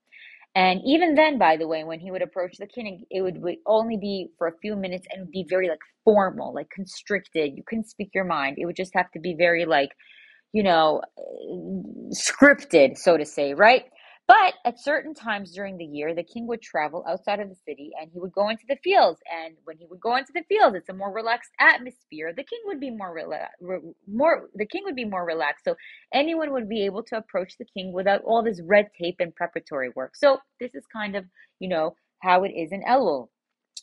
And 0.55 0.81
even 0.85 1.15
then, 1.15 1.37
by 1.37 1.57
the 1.57 1.67
way, 1.67 1.83
when 1.83 1.99
he 1.99 2.11
would 2.11 2.21
approach 2.21 2.57
the 2.57 2.67
king, 2.67 3.03
it 3.11 3.21
would, 3.21 3.41
would 3.41 3.57
only 3.67 3.97
be 3.97 4.29
for 4.37 4.47
a 4.47 4.57
few 4.61 4.75
minutes 4.77 5.05
and 5.11 5.29
be 5.29 5.45
very 5.49 5.67
like 5.67 5.79
formal, 6.05 6.53
like 6.53 6.69
constricted. 6.69 7.53
You 7.57 7.63
couldn't 7.67 7.89
speak 7.89 8.11
your 8.13 8.23
mind. 8.23 8.55
It 8.57 8.65
would 8.65 8.77
just 8.77 8.93
have 8.95 9.11
to 9.11 9.19
be 9.19 9.35
very 9.37 9.65
like, 9.65 9.89
you 10.53 10.63
know, 10.63 11.01
scripted, 12.13 12.97
so 12.97 13.17
to 13.17 13.25
say, 13.25 13.53
right? 13.53 13.83
But 14.27 14.55
at 14.65 14.79
certain 14.79 15.13
times 15.13 15.51
during 15.51 15.77
the 15.77 15.85
year, 15.85 16.15
the 16.15 16.23
king 16.23 16.47
would 16.47 16.61
travel 16.61 17.05
outside 17.07 17.39
of 17.39 17.49
the 17.49 17.55
city 17.55 17.91
and 17.99 18.09
he 18.11 18.19
would 18.19 18.31
go 18.31 18.49
into 18.49 18.65
the 18.67 18.77
fields. 18.83 19.19
And 19.31 19.55
when 19.65 19.77
he 19.77 19.85
would 19.85 19.99
go 19.99 20.15
into 20.15 20.31
the 20.33 20.43
fields, 20.49 20.75
it's 20.75 20.89
a 20.89 20.93
more 20.93 21.13
relaxed 21.13 21.51
atmosphere. 21.59 22.33
The 22.35 22.43
king 22.43 22.59
would 22.65 22.79
be 22.79 22.89
more 22.89 23.13
relaxed, 23.13 23.61
more 24.07 24.49
the 24.55 24.65
king 24.65 24.83
would 24.85 24.95
be 24.95 25.05
more 25.05 25.23
relaxed. 25.23 25.65
So 25.65 25.75
anyone 26.11 26.51
would 26.53 26.67
be 26.67 26.85
able 26.85 27.03
to 27.03 27.17
approach 27.17 27.57
the 27.59 27.65
king 27.65 27.93
without 27.93 28.23
all 28.23 28.41
this 28.41 28.61
red 28.63 28.87
tape 28.99 29.17
and 29.19 29.35
preparatory 29.35 29.91
work. 29.95 30.15
So 30.15 30.39
this 30.59 30.73
is 30.73 30.85
kind 30.91 31.15
of, 31.15 31.25
you 31.59 31.69
know, 31.69 31.95
how 32.19 32.43
it 32.45 32.49
is 32.49 32.71
in 32.71 32.81
Elul. 32.83 33.29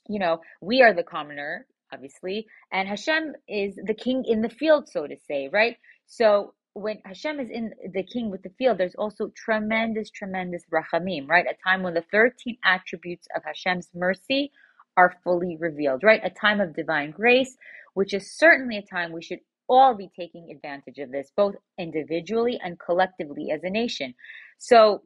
You 0.09 0.19
know, 0.19 0.41
we 0.61 0.83
are 0.83 0.93
the 0.93 1.05
commoner, 1.05 1.67
obviously, 1.93 2.47
and 2.73 2.89
Hashem 2.89 3.35
is 3.47 3.77
the 3.77 3.95
king 3.95 4.25
in 4.27 4.43
the 4.43 4.49
field, 4.49 4.89
so 4.89 5.07
to 5.07 5.17
say, 5.29 5.49
right? 5.53 5.77
So 6.07 6.55
when 6.75 6.99
Hashem 7.05 7.39
is 7.41 7.51
in 7.51 7.73
the 7.93 8.03
king 8.03 8.31
with 8.31 8.43
the 8.43 8.53
field, 8.59 8.79
there's 8.79 8.95
also 8.95 9.31
tremendous, 9.37 10.11
tremendous 10.11 10.63
rachamim, 10.73 11.29
right? 11.29 11.47
A 11.47 11.57
time 11.69 11.83
when 11.83 11.95
the 11.95 12.05
13 12.11 12.57
attributes 12.65 13.27
of 13.37 13.43
Hashem's 13.45 13.91
mercy 13.95 14.53
are 14.97 15.15
fully 15.23 15.57
revealed, 15.59 16.03
right? 16.03 16.21
A 16.25 16.31
time 16.31 16.61
of 16.61 16.75
divine 16.75 17.11
grace, 17.11 17.57
which 17.95 18.15
is 18.15 18.39
certainly 18.39 18.79
a 18.79 18.83
time 18.83 19.13
we 19.13 19.23
should 19.23 19.41
all 19.69 19.95
be 19.95 20.11
taking 20.19 20.51
advantage 20.51 20.99
of 20.99 21.11
this, 21.11 21.31
both 21.37 21.55
individually 21.79 22.59
and 22.63 22.79
collectively 22.79 23.51
as 23.51 23.63
a 23.65 23.71
nation. 23.71 24.15
So, 24.59 25.03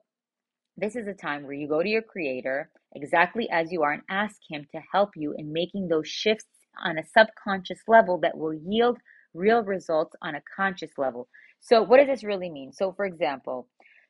this 0.76 0.94
is 0.94 1.06
a 1.06 1.14
time 1.14 1.44
where 1.44 1.54
you 1.54 1.68
go 1.68 1.82
to 1.82 1.88
your 1.88 2.02
creator 2.02 2.70
exactly 2.94 3.48
as 3.50 3.72
you 3.72 3.82
are 3.82 3.92
and 3.92 4.02
ask 4.10 4.36
him 4.48 4.66
to 4.72 4.80
help 4.92 5.10
you 5.16 5.34
in 5.36 5.52
making 5.52 5.88
those 5.88 6.08
shifts 6.08 6.46
on 6.84 6.98
a 6.98 7.04
subconscious 7.16 7.80
level 7.88 8.18
that 8.18 8.36
will 8.36 8.54
yield 8.54 8.98
real 9.34 9.62
results 9.62 10.14
on 10.22 10.34
a 10.34 10.42
conscious 10.54 10.90
level. 10.98 11.28
So, 11.60 11.82
what 11.82 11.98
does 11.98 12.06
this 12.06 12.24
really 12.24 12.50
mean? 12.50 12.72
So, 12.72 12.92
for 12.92 13.04
example, 13.04 13.68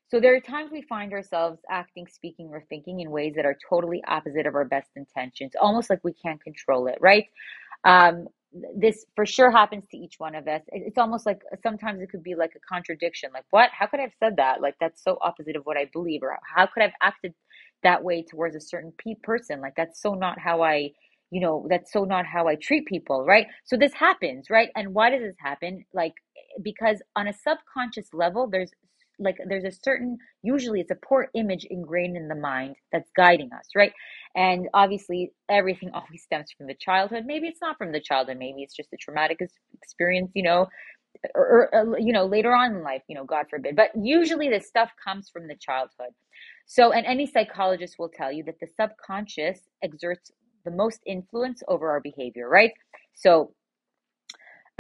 so 0.09 0.21
there 0.21 0.35
are 0.37 0.41
times 0.41 0.71
we 0.73 0.83
find 0.83 1.13
ourselves 1.13 1.61
acting, 1.71 2.07
speaking, 2.07 2.51
or 2.53 2.65
thinking 2.69 3.01
in 3.01 3.11
ways 3.11 3.35
that 3.37 3.47
are 3.47 3.57
totally 3.69 4.03
opposite 4.07 4.47
of 4.47 4.55
our 4.55 4.65
best 4.65 4.91
intentions, 4.97 5.53
almost 5.61 5.91
like 5.91 6.01
we 6.05 6.13
can't 6.13 6.43
control 6.43 6.87
it, 6.87 6.99
right? 7.01 7.27
Um, 7.85 8.29
this 8.77 9.05
for 9.17 9.27
sure 9.27 9.51
happens 9.51 9.85
to 9.91 9.99
each 9.99 10.15
one 10.19 10.35
of 10.35 10.49
us. 10.49 10.63
It's 10.69 10.99
almost 10.99 11.27
like 11.27 11.41
sometimes 11.63 12.01
it 12.01 12.11
could 12.11 12.23
be 12.23 12.35
like 12.35 12.53
a 12.57 12.61
contradiction. 12.73 13.31
Like, 13.35 13.45
what? 13.51 13.71
How 13.73 13.87
could 13.87 14.01
I 14.01 14.05
have 14.05 14.15
said 14.19 14.37
that? 14.37 14.61
Like, 14.63 14.77
that's 14.81 15.03
so 15.03 15.19
opposite 15.21 15.57
of 15.57 15.65
what 15.67 15.77
I 15.77 15.87
believe. 15.93 16.23
Or 16.23 16.39
how 16.55 16.67
could 16.67 16.83
I 16.83 16.87
have 16.87 16.95
acted 17.03 17.35
that 17.83 18.03
way 18.05 18.23
towards 18.23 18.57
a 18.57 18.61
certain 18.61 18.93
pe- 18.99 19.17
person? 19.23 19.61
Like, 19.61 19.75
that's 19.77 20.01
so 20.01 20.15
not 20.15 20.39
how 20.39 20.63
I 20.63 20.93
you 21.31 21.41
know 21.41 21.67
that's 21.69 21.93
so 21.93 22.05
not 22.05 22.25
how 22.25 22.47
i 22.47 22.55
treat 22.55 22.87
people 22.87 23.25
right 23.25 23.49
so 23.65 23.77
this 23.77 23.93
happens 23.93 24.49
right 24.49 24.69
and 24.77 24.95
why 24.95 25.11
does 25.11 25.21
this 25.23 25.35
happen 25.41 25.85
like 25.93 26.15
because 26.63 27.03
on 27.15 27.29
a 27.29 27.33
subconscious 27.33 28.09
level 28.13 28.49
there's 28.49 28.71
like 29.19 29.39
there's 29.49 29.65
a 29.65 29.71
certain 29.71 30.19
usually 30.43 30.81
it's 30.81 30.91
a 30.91 30.97
poor 30.97 31.29
image 31.35 31.67
ingrained 31.71 32.17
in 32.17 32.29
the 32.29 32.35
mind 32.35 32.77
that's 32.93 33.11
guiding 33.17 33.51
us 33.59 33.69
right? 33.75 33.93
And 34.35 34.69
obviously 34.75 35.33
everything 35.49 35.91
always 35.95 36.23
stems 36.23 36.53
from 36.57 36.67
the 36.67 36.75
childhood. 36.75 37.25
Maybe 37.27 37.49
it's 37.49 37.61
not 37.63 37.79
from 37.79 37.93
the 37.93 38.01
childhood. 38.01 38.39
Maybe 38.39 38.63
it's 38.63 38.77
just 38.77 38.93
a 38.93 38.97
traumatic 38.97 39.41
experience 39.83 40.33
you 40.35 40.43
know 40.43 40.67
or, 41.35 41.71
or, 41.73 41.75
uh, 41.75 41.97
you 41.99 42.13
know 42.13 42.27
later 42.27 42.55
on 42.55 42.77
in 42.77 42.83
life 42.83 43.03
you 43.09 43.15
know 43.15 43.25
god 43.25 43.47
forbid. 43.49 43.77
But 43.77 43.91
usually 44.01 44.49
this 44.49 44.67
stuff 44.67 44.91
comes 45.03 45.31
from 45.31 45.49
the 45.49 45.57
childhood. 45.57 46.13
So 46.67 46.93
and 46.93 47.07
any 47.07 47.27
psychologist 47.27 47.97
will 47.99 48.11
tell 48.11 48.33
you 48.33 48.43
that 48.45 48.61
the 48.61 48.69
subconscious 48.79 49.61
exerts 49.83 50.31
the 50.67 50.71
most 50.73 51.01
influence 51.07 51.63
over 51.69 51.89
our 51.89 52.01
behavior, 52.01 52.49
right? 52.49 52.73
So 53.15 53.55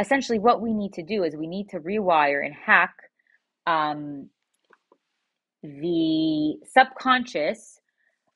essentially 0.00 0.38
what 0.38 0.60
we 0.62 0.74
need 0.74 0.94
to 0.94 1.02
do 1.02 1.24
is 1.24 1.36
we 1.36 1.46
need 1.48 1.68
to 1.70 1.80
rewire 1.80 2.44
and 2.44 2.54
hack 2.54 2.94
um, 3.66 4.30
the 5.62 6.56
subconscious 6.72 7.80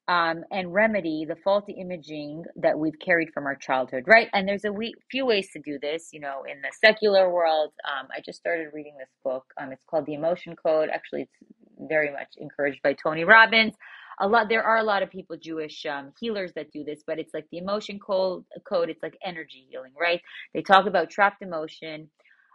um, 0.08 0.44
and 0.50 0.72
remedy 0.74 1.24
the 1.28 1.36
faulty 1.36 1.72
imaging 1.80 2.44
that 2.56 2.78
we've 2.78 2.98
carried 3.04 3.30
from 3.32 3.46
our 3.46 3.56
childhood, 3.56 4.04
right? 4.06 4.28
And 4.34 4.46
there's 4.48 4.64
a 4.64 4.72
few 5.10 5.26
ways 5.26 5.48
to 5.52 5.60
do 5.60 5.78
this. 5.80 6.10
You 6.12 6.20
know, 6.20 6.42
in 6.50 6.60
the 6.62 6.70
secular 6.84 7.32
world, 7.32 7.72
um, 7.88 8.08
I 8.16 8.20
just 8.24 8.38
started 8.38 8.68
reading 8.74 8.94
this 8.98 9.08
book. 9.24 9.44
Um, 9.60 9.72
it's 9.72 9.84
called 9.88 10.06
The 10.06 10.14
Emotion 10.14 10.56
Code. 10.56 10.90
Actually, 10.92 11.22
it's 11.22 11.88
very 11.88 12.10
much 12.12 12.28
encouraged 12.38 12.82
by 12.82 12.94
Tony 12.94 13.24
Robbins 13.24 13.74
a 14.20 14.28
lot 14.28 14.48
there 14.48 14.62
are 14.62 14.78
a 14.78 14.82
lot 14.82 15.02
of 15.02 15.10
people 15.10 15.36
jewish 15.36 15.84
um, 15.86 16.12
healers 16.20 16.52
that 16.54 16.70
do 16.72 16.84
this 16.84 17.02
but 17.06 17.18
it's 17.18 17.34
like 17.34 17.46
the 17.50 17.58
emotion 17.58 17.98
code 17.98 18.44
code 18.68 18.90
it's 18.90 19.02
like 19.02 19.16
energy 19.24 19.66
healing 19.70 19.92
right? 20.00 20.20
They 20.54 20.62
talk 20.62 20.86
about 20.86 21.10
trapped 21.10 21.42
emotion 21.42 22.08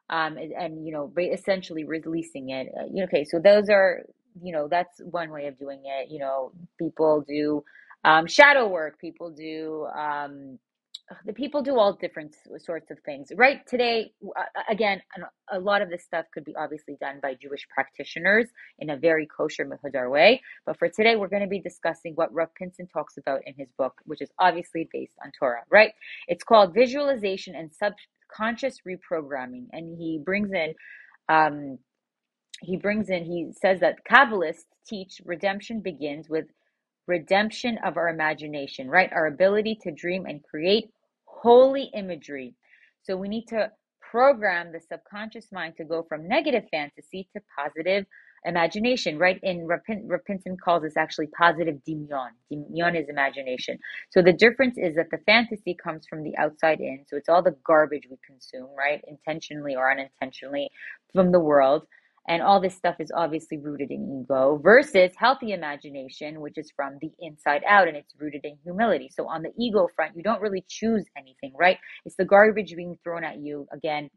um, 0.10 0.38
and, 0.38 0.52
and 0.54 0.86
you 0.86 0.94
know 0.94 1.12
essentially 1.18 1.84
releasing 1.84 2.50
it 2.50 2.68
uh, 2.80 3.04
okay 3.06 3.26
so 3.26 3.40
those 3.40 3.70
are 3.70 4.04
you 4.42 4.54
know 4.54 4.68
that's 4.70 5.02
one 5.04 5.32
way 5.32 5.48
of 5.48 5.58
doing 5.58 5.82
it 5.86 6.10
you 6.12 6.20
know 6.20 6.52
people 6.78 7.24
do 7.28 7.64
um, 8.04 8.28
shadow 8.28 8.68
work 8.68 9.00
people 9.00 9.32
do 9.32 9.88
um, 9.98 10.60
the 11.26 11.34
people 11.34 11.62
do 11.62 11.78
all 11.78 11.94
different 11.94 12.36
sorts 12.58 12.90
of 12.90 13.00
things. 13.06 13.32
Right 13.36 13.66
today 13.68 14.12
uh, 14.24 14.44
again 14.70 15.02
a 15.52 15.60
lot 15.60 15.82
of 15.82 15.90
this 15.90 16.04
stuff 16.04 16.26
could 16.34 16.44
be 16.44 16.56
obviously 16.56 16.98
done 17.00 17.20
by 17.22 17.36
jewish 17.42 17.68
practitioners 17.74 18.48
in 18.80 18.90
a 18.90 18.98
very 18.98 19.28
kosher 19.28 19.66
mehudar 19.66 20.10
way 20.10 20.42
but 20.66 20.78
for 20.80 20.90
today 20.90 21.16
we're 21.16 21.28
going 21.28 21.42
to 21.42 21.48
be 21.48 21.60
discussing 21.60 22.14
what 22.16 22.34
Rav 22.34 22.54
Pinson 22.56 22.88
talks 22.88 23.18
about 23.18 23.42
in 23.46 23.54
his 23.58 23.70
book 23.78 23.94
which 24.06 24.22
is 24.22 24.30
obviously 24.40 24.90
based 24.92 25.14
on 25.24 25.32
torah 25.38 25.64
right? 25.70 25.92
It's 26.28 26.44
called 26.44 26.74
visualization 26.74 27.56
and 27.56 27.72
subconscious 27.72 28.80
reprogramming 28.88 29.68
and 29.72 29.98
he 29.98 30.20
brings 30.24 30.52
in 30.52 30.74
um, 31.30 31.78
he 32.62 32.78
brings 32.78 33.10
in 33.10 33.26
he 33.26 33.52
says 33.62 33.80
that 33.82 34.00
kabbalists 34.10 34.66
teach 34.88 35.22
redemption 35.26 35.82
begins 35.82 36.30
with 36.30 36.46
redemption 37.08 37.78
of 37.84 37.98
our 37.98 38.10
imagination, 38.10 38.90
right? 38.90 39.12
Our 39.14 39.28
ability 39.28 39.80
to 39.84 39.92
dream 39.92 40.26
and 40.26 40.44
create 40.44 40.90
holy 41.26 41.92
imagery. 41.94 42.56
So 43.04 43.16
we 43.16 43.28
need 43.28 43.48
to 43.48 43.72
program 44.12 44.72
the 44.72 44.80
subconscious 44.80 45.52
mind 45.52 45.76
to 45.78 45.84
go 45.84 46.04
from 46.08 46.28
negative 46.28 46.64
fantasy 46.72 47.28
to 47.34 47.42
positive 47.58 48.06
imagination, 48.46 49.18
right? 49.18 49.40
In 49.44 49.68
Rav 49.68 49.82
Pinson 50.26 50.56
calls 50.58 50.84
this 50.84 50.96
actually 50.98 51.28
positive 51.28 51.78
dimyon. 51.88 52.30
Dimyon 52.52 53.00
is 53.00 53.10
imagination. 53.10 53.80
So 54.12 54.22
the 54.22 54.34
difference 54.34 54.78
is 54.78 54.96
that 54.96 55.10
the 55.12 55.18
fantasy 55.26 55.74
comes 55.76 56.06
from 56.08 56.24
the 56.24 56.38
outside 56.38 56.80
in. 56.80 57.04
So 57.08 57.18
it's 57.18 57.28
all 57.28 57.42
the 57.42 57.56
garbage 57.66 58.08
we 58.10 58.18
consume, 58.26 58.70
right? 58.78 59.04
Intentionally 59.08 59.76
or 59.76 59.92
unintentionally 59.92 60.70
from 61.14 61.32
the 61.32 61.40
world. 61.40 61.88
And 62.28 62.42
all 62.42 62.60
this 62.60 62.76
stuff 62.76 62.96
is 63.00 63.12
obviously 63.16 63.58
rooted 63.60 63.92
in 63.92 64.24
ego 64.24 64.60
versus 64.64 65.12
healthy 65.16 65.52
imagination, 65.52 66.42
which 66.42 66.58
is 66.58 66.72
from 66.76 66.98
the 67.00 67.12
inside 67.20 67.64
out 67.68 67.88
and 67.88 67.96
it's 67.96 68.14
rooted 68.18 68.42
in 68.44 68.58
humility. 68.64 69.10
So 69.14 69.28
on 69.28 69.44
the 69.44 69.52
ego 69.60 69.88
front, 69.96 70.16
you 70.16 70.24
don't 70.24 70.42
really 70.42 70.66
choose 70.68 71.06
anything, 71.16 71.54
right? 71.58 71.78
It's 72.04 72.16
the 72.16 72.26
garbage 72.26 72.76
being 72.76 72.98
thrown 73.04 73.24
at 73.24 73.38
you 73.38 73.68
again. 73.72 74.10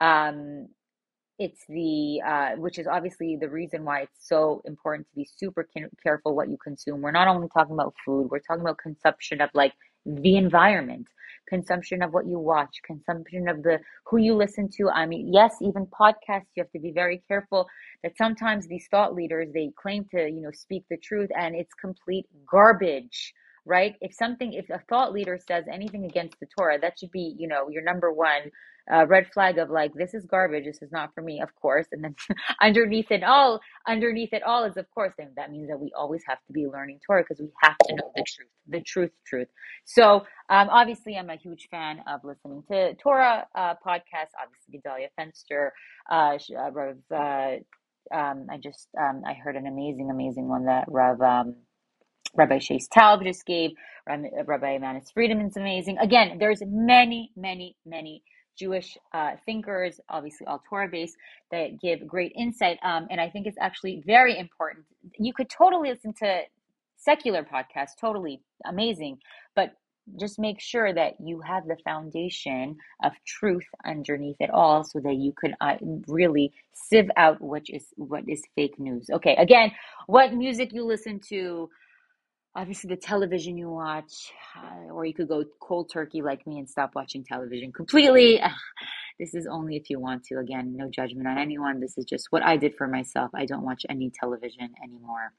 Um, 0.00 0.68
it's 1.38 1.64
the 1.68 2.20
uh, 2.26 2.50
which 2.56 2.78
is 2.78 2.86
obviously 2.86 3.36
the 3.38 3.48
reason 3.48 3.84
why 3.84 4.02
it's 4.02 4.28
so 4.28 4.62
important 4.64 5.06
to 5.08 5.14
be 5.16 5.28
super 5.36 5.68
careful 6.02 6.34
what 6.34 6.48
you 6.48 6.56
consume. 6.62 7.02
We're 7.02 7.10
not 7.10 7.28
only 7.28 7.48
talking 7.52 7.74
about 7.74 7.94
food; 8.04 8.28
we're 8.30 8.40
talking 8.40 8.62
about 8.62 8.78
consumption 8.78 9.40
of 9.42 9.50
like 9.52 9.74
the 10.06 10.36
environment 10.36 11.08
consumption 11.48 12.02
of 12.02 12.12
what 12.12 12.26
you 12.26 12.38
watch, 12.38 12.80
consumption 12.84 13.48
of 13.48 13.62
the 13.62 13.78
who 14.04 14.18
you 14.18 14.34
listen 14.34 14.68
to. 14.68 14.90
I 14.90 15.06
mean, 15.06 15.32
yes, 15.32 15.56
even 15.60 15.86
podcasts, 15.86 16.46
you 16.54 16.62
have 16.62 16.72
to 16.72 16.80
be 16.80 16.90
very 16.90 17.22
careful 17.28 17.68
that 18.02 18.16
sometimes 18.16 18.66
these 18.66 18.88
thought 18.90 19.14
leaders 19.14 19.48
they 19.52 19.70
claim 19.80 20.06
to, 20.10 20.28
you 20.28 20.40
know, 20.40 20.50
speak 20.52 20.84
the 20.90 20.96
truth 20.96 21.30
and 21.38 21.54
it's 21.54 21.74
complete 21.74 22.26
garbage 22.50 23.32
right? 23.66 23.96
If 24.00 24.14
something, 24.14 24.52
if 24.52 24.70
a 24.70 24.80
thought 24.88 25.12
leader 25.12 25.38
says 25.44 25.64
anything 25.70 26.04
against 26.04 26.38
the 26.38 26.46
Torah, 26.56 26.78
that 26.78 26.98
should 26.98 27.10
be, 27.10 27.34
you 27.36 27.48
know, 27.48 27.68
your 27.68 27.82
number 27.82 28.12
one 28.12 28.52
uh, 28.92 29.06
red 29.06 29.26
flag 29.32 29.58
of 29.58 29.70
like, 29.70 29.92
this 29.94 30.14
is 30.14 30.26
garbage. 30.26 30.64
This 30.64 30.82
is 30.82 30.92
not 30.92 31.14
for 31.14 31.22
me, 31.22 31.40
of 31.40 31.54
course. 31.56 31.86
And 31.92 32.04
then 32.04 32.14
underneath 32.62 33.10
it 33.10 33.22
all, 33.24 33.60
underneath 33.86 34.32
it 34.32 34.42
all 34.42 34.64
is, 34.64 34.76
of 34.76 34.90
course, 34.90 35.14
and 35.18 35.30
that 35.36 35.50
means 35.50 35.68
that 35.68 35.80
we 35.80 35.92
always 35.96 36.22
have 36.28 36.38
to 36.46 36.52
be 36.52 36.66
learning 36.66 37.00
Torah 37.06 37.22
because 37.22 37.40
we 37.40 37.50
have 37.62 37.76
to 37.78 37.94
know 37.96 38.12
the 38.14 38.24
truth, 38.26 38.48
the 38.68 38.80
truth, 38.80 39.10
truth. 39.26 39.48
So, 39.84 40.26
um, 40.50 40.68
obviously, 40.70 41.16
I'm 41.16 41.30
a 41.30 41.36
huge 41.36 41.68
fan 41.70 42.00
of 42.06 42.24
listening 42.24 42.62
to 42.70 42.94
Torah 42.94 43.46
uh, 43.54 43.74
podcasts. 43.86 44.34
Obviously, 44.42 44.80
Gedalia 44.80 45.08
Fenster, 45.18 45.70
uh, 46.10 46.38
uh. 46.58 47.14
Uh, 47.14 47.56
um, 48.14 48.46
I 48.50 48.58
just 48.58 48.88
um, 49.00 49.22
I 49.26 49.34
heard 49.34 49.56
an 49.56 49.66
amazing, 49.66 50.10
amazing 50.10 50.48
one 50.48 50.66
that 50.66 50.84
Rav. 50.88 51.20
Um, 51.20 51.56
Rabbi 52.34 52.58
Shais 52.58 52.84
Taub 52.94 53.24
just 53.24 53.46
gave, 53.46 53.70
Rabbi 54.06 54.78
Manis 54.78 55.10
Friedman's 55.10 55.56
amazing. 55.56 55.98
Again, 55.98 56.36
there's 56.38 56.62
many, 56.66 57.32
many, 57.36 57.76
many 57.86 58.22
Jewish 58.56 58.96
uh, 59.12 59.32
thinkers, 59.44 60.00
obviously 60.08 60.46
all 60.46 60.62
Torah 60.68 60.88
based, 60.88 61.16
that 61.50 61.80
give 61.80 62.06
great 62.06 62.32
insight. 62.36 62.78
Um, 62.82 63.06
and 63.10 63.20
I 63.20 63.28
think 63.30 63.46
it's 63.46 63.58
actually 63.60 64.02
very 64.06 64.38
important. 64.38 64.84
You 65.18 65.32
could 65.32 65.48
totally 65.48 65.90
listen 65.90 66.12
to 66.14 66.42
secular 66.96 67.44
podcasts, 67.44 67.96
totally 68.00 68.40
amazing, 68.64 69.18
but 69.54 69.74
just 70.18 70.38
make 70.38 70.60
sure 70.60 70.92
that 70.92 71.14
you 71.20 71.40
have 71.40 71.66
the 71.66 71.76
foundation 71.84 72.76
of 73.02 73.12
truth 73.26 73.66
underneath 73.84 74.36
it 74.40 74.50
all 74.50 74.84
so 74.84 75.00
that 75.00 75.16
you 75.16 75.32
can 75.32 75.54
uh, 75.60 75.76
really 76.06 76.52
sieve 76.72 77.10
out 77.16 77.40
which 77.40 77.70
is 77.70 77.86
what 77.96 78.22
is 78.28 78.42
fake 78.54 78.78
news 78.78 79.10
okay 79.12 79.34
again 79.36 79.72
what 80.06 80.32
music 80.32 80.72
you 80.72 80.84
listen 80.84 81.18
to 81.18 81.68
obviously 82.56 82.88
the 82.88 82.96
television 82.96 83.58
you 83.58 83.68
watch, 83.68 84.32
uh, 84.56 84.92
or 84.92 85.04
you 85.04 85.12
could 85.12 85.28
go 85.28 85.44
cold 85.60 85.90
turkey 85.92 86.22
like 86.22 86.46
me 86.46 86.58
and 86.58 86.68
stop 86.68 86.94
watching 86.94 87.22
television 87.22 87.70
completely. 87.70 88.40
this 89.20 89.34
is 89.34 89.46
only 89.46 89.76
if 89.76 89.90
you 89.90 90.00
want 90.00 90.24
to. 90.24 90.38
Again, 90.38 90.74
no 90.74 90.88
judgment 90.88 91.28
on 91.28 91.36
anyone. 91.36 91.80
This 91.80 91.98
is 91.98 92.06
just 92.06 92.28
what 92.30 92.42
I 92.42 92.56
did 92.56 92.74
for 92.74 92.88
myself. 92.88 93.30
I 93.34 93.44
don't 93.44 93.62
watch 93.62 93.84
any 93.90 94.10
television 94.10 94.70
anymore. 94.82 95.32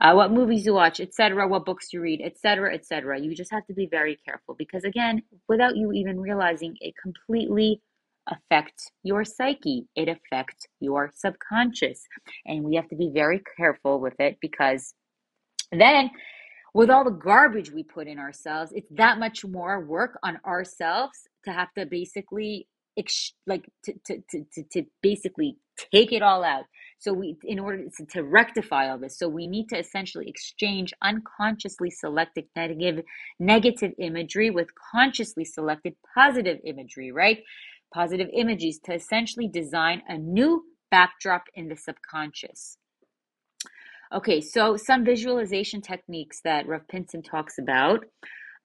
Uh, 0.00 0.14
what 0.14 0.32
movies 0.32 0.64
you 0.64 0.72
watch, 0.72 0.98
etc., 0.98 1.46
what 1.46 1.66
books 1.66 1.92
you 1.92 2.00
read, 2.00 2.22
etc., 2.24 2.74
etc. 2.74 3.20
You 3.20 3.34
just 3.34 3.52
have 3.52 3.66
to 3.66 3.74
be 3.74 3.86
very 3.86 4.18
careful 4.24 4.54
because, 4.58 4.84
again, 4.84 5.22
without 5.48 5.76
you 5.76 5.92
even 5.92 6.18
realizing, 6.18 6.76
it 6.80 6.94
completely 7.00 7.82
affects 8.28 8.90
your 9.02 9.24
psyche. 9.24 9.86
It 9.94 10.08
affects 10.08 10.66
your 10.80 11.10
subconscious, 11.14 12.06
and 12.46 12.64
we 12.64 12.76
have 12.76 12.88
to 12.88 12.96
be 12.96 13.10
very 13.12 13.42
careful 13.58 14.00
with 14.00 14.18
it 14.18 14.38
because 14.40 14.94
then 15.70 16.10
with 16.74 16.90
all 16.90 17.04
the 17.04 17.10
garbage 17.10 17.70
we 17.70 17.82
put 17.82 18.08
in 18.08 18.18
ourselves, 18.18 18.72
it's 18.74 18.90
that 18.92 19.18
much 19.18 19.44
more 19.44 19.80
work 19.84 20.18
on 20.22 20.38
ourselves 20.46 21.18
to 21.44 21.52
have 21.52 21.72
to 21.74 21.86
basically 21.86 22.66
like 23.46 23.64
to, 23.84 23.94
to, 24.06 24.22
to, 24.30 24.62
to 24.70 24.82
basically 25.02 25.56
take 25.92 26.12
it 26.12 26.22
all 26.22 26.44
out. 26.44 26.64
So 26.98 27.12
we, 27.12 27.36
in 27.44 27.58
order 27.58 27.84
to, 27.88 28.06
to 28.06 28.22
rectify 28.22 28.90
all 28.90 28.98
this, 28.98 29.18
so 29.18 29.28
we 29.28 29.46
need 29.46 29.68
to 29.70 29.78
essentially 29.78 30.28
exchange 30.28 30.92
unconsciously 31.02 31.90
selected 31.90 32.44
negative, 32.54 33.04
negative 33.40 33.92
imagery 33.98 34.50
with 34.50 34.68
consciously 34.92 35.44
selected 35.44 35.94
positive 36.14 36.58
imagery, 36.64 37.10
right? 37.10 37.42
Positive 37.92 38.28
images 38.32 38.78
to 38.84 38.94
essentially 38.94 39.48
design 39.48 40.02
a 40.08 40.16
new 40.18 40.64
backdrop 40.90 41.44
in 41.54 41.68
the 41.68 41.76
subconscious. 41.76 42.76
Okay, 44.14 44.42
so 44.42 44.76
some 44.76 45.04
visualization 45.04 45.80
techniques 45.80 46.40
that 46.44 46.66
Rav 46.68 46.86
Pinson 46.88 47.22
talks 47.22 47.58
about 47.58 48.04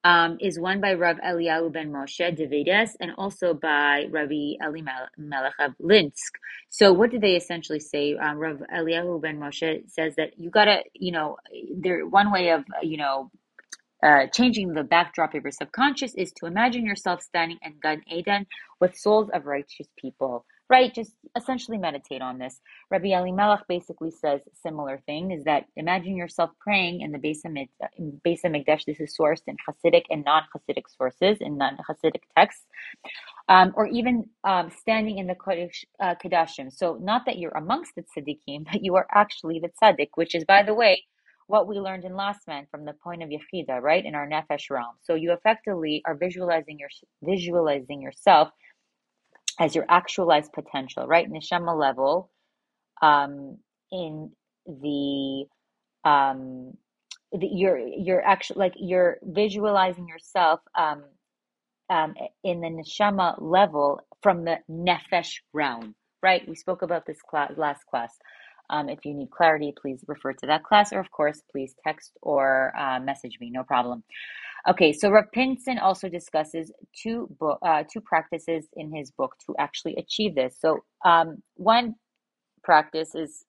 um, 0.04 0.36
is 0.40 0.60
one 0.60 0.80
by 0.80 0.94
Rav 0.94 1.16
Eliyahu 1.18 1.72
ben 1.72 1.90
Moshe 1.90 2.36
de 2.36 2.46
Vidas 2.46 2.96
and 3.00 3.12
also 3.16 3.54
by 3.54 4.06
Rabbi 4.10 4.56
Eli 4.62 4.82
Melech 5.16 5.54
of 5.58 5.72
Linsk. 5.82 6.32
So, 6.70 6.92
what 6.92 7.10
do 7.10 7.18
they 7.18 7.36
essentially 7.36 7.80
say? 7.80 8.16
Um, 8.16 8.38
Rav 8.38 8.62
Eliyahu 8.74 9.22
ben 9.22 9.38
Moshe 9.38 9.88
says 9.90 10.14
that 10.16 10.38
you 10.38 10.50
gotta, 10.50 10.82
you 10.94 11.12
know, 11.12 11.36
there 11.76 12.06
one 12.06 12.30
way 12.30 12.50
of, 12.50 12.64
you 12.82 12.98
know, 12.98 13.30
uh, 14.02 14.26
changing 14.32 14.74
the 14.74 14.84
backdrop 14.84 15.34
of 15.34 15.42
your 15.42 15.52
subconscious 15.52 16.14
is 16.14 16.32
to 16.32 16.46
imagine 16.46 16.84
yourself 16.84 17.22
standing 17.22 17.58
in 17.62 17.74
Gan 17.82 18.02
Eden 18.06 18.46
with 18.80 18.96
souls 18.96 19.30
of 19.32 19.46
righteous 19.46 19.88
people 19.98 20.44
right? 20.70 20.94
Just 20.94 21.12
essentially 21.36 21.78
meditate 21.78 22.20
on 22.22 22.38
this. 22.38 22.60
Rabbi 22.90 23.08
Elimelech 23.08 23.66
basically 23.68 24.10
says 24.10 24.40
similar 24.62 25.00
thing 25.06 25.30
is 25.30 25.44
that 25.44 25.64
imagine 25.76 26.16
yourself 26.16 26.50
praying 26.60 27.00
in 27.00 27.12
the 27.12 27.18
Beis 27.18 27.38
Hamikdash. 27.44 28.84
This 28.84 29.00
is 29.00 29.14
sourced 29.18 29.42
in 29.46 29.56
Hasidic 29.66 30.04
and 30.10 30.24
non-Hasidic 30.24 30.84
sources, 30.96 31.38
in 31.40 31.56
non-Hasidic 31.56 32.22
texts, 32.36 32.64
um, 33.48 33.72
or 33.76 33.86
even 33.86 34.28
um, 34.44 34.70
standing 34.70 35.18
in 35.18 35.26
the 35.26 35.34
Kodesh 35.34 35.84
uh. 36.00 36.14
So 36.70 36.98
not 37.00 37.24
that 37.26 37.38
you're 37.38 37.56
amongst 37.56 37.92
the 37.94 38.02
tzaddikim, 38.02 38.66
but 38.72 38.84
you 38.84 38.94
are 38.96 39.06
actually 39.10 39.60
the 39.60 39.70
tzaddik, 39.82 40.10
which 40.16 40.34
is, 40.34 40.44
by 40.44 40.62
the 40.62 40.74
way, 40.74 41.04
what 41.46 41.66
we 41.66 41.76
learned 41.80 42.04
in 42.04 42.14
last 42.14 42.46
man 42.46 42.66
from 42.70 42.84
the 42.84 42.92
point 42.92 43.22
of 43.22 43.30
Yechida, 43.30 43.80
right, 43.80 44.04
in 44.04 44.14
our 44.14 44.28
nefesh 44.28 44.68
realm. 44.70 44.96
So 45.02 45.14
you 45.14 45.32
effectively 45.32 46.02
are 46.04 46.14
visualizing 46.14 46.78
your 46.78 46.90
visualizing 47.22 48.02
yourself 48.02 48.50
as 49.58 49.74
your 49.74 49.86
actualized 49.88 50.52
potential, 50.52 51.06
right? 51.06 51.30
Neshama 51.30 51.78
level, 51.78 52.30
um, 53.02 53.58
in 53.92 54.32
the 54.66 55.46
um, 56.08 56.72
the, 57.32 57.46
you're 57.48 57.78
you're 57.78 58.24
actually 58.24 58.60
like 58.60 58.74
you're 58.78 59.18
visualizing 59.22 60.08
yourself 60.08 60.60
um, 60.78 61.04
um, 61.90 62.14
in 62.44 62.60
the 62.60 62.68
neshama 62.68 63.36
level 63.40 64.00
from 64.22 64.44
the 64.44 64.56
nefesh 64.70 65.34
realm, 65.52 65.94
right? 66.22 66.46
We 66.48 66.54
spoke 66.54 66.82
about 66.82 67.06
this 67.06 67.20
class 67.22 67.52
last 67.56 67.84
class. 67.90 68.12
Um, 68.70 68.88
if 68.88 69.04
you 69.04 69.14
need 69.14 69.30
clarity, 69.30 69.72
please 69.80 70.04
refer 70.06 70.32
to 70.34 70.46
that 70.46 70.64
class, 70.64 70.92
or 70.92 71.00
of 71.00 71.10
course, 71.10 71.42
please 71.50 71.74
text 71.86 72.12
or 72.22 72.72
uh, 72.78 73.00
message 73.00 73.38
me. 73.40 73.50
No 73.50 73.64
problem. 73.64 74.04
Okay, 74.68 74.92
so 74.92 75.10
Rav 75.10 75.26
Pinson 75.32 75.78
also 75.78 76.08
discusses 76.08 76.72
two 77.02 77.28
uh, 77.62 77.84
two 77.90 78.00
practices 78.00 78.66
in 78.74 78.94
his 78.94 79.10
book 79.10 79.36
to 79.46 79.54
actually 79.58 79.96
achieve 79.96 80.34
this. 80.34 80.56
So 80.60 80.84
um, 81.04 81.42
one 81.54 81.94
practice 82.62 83.14
is, 83.14 83.44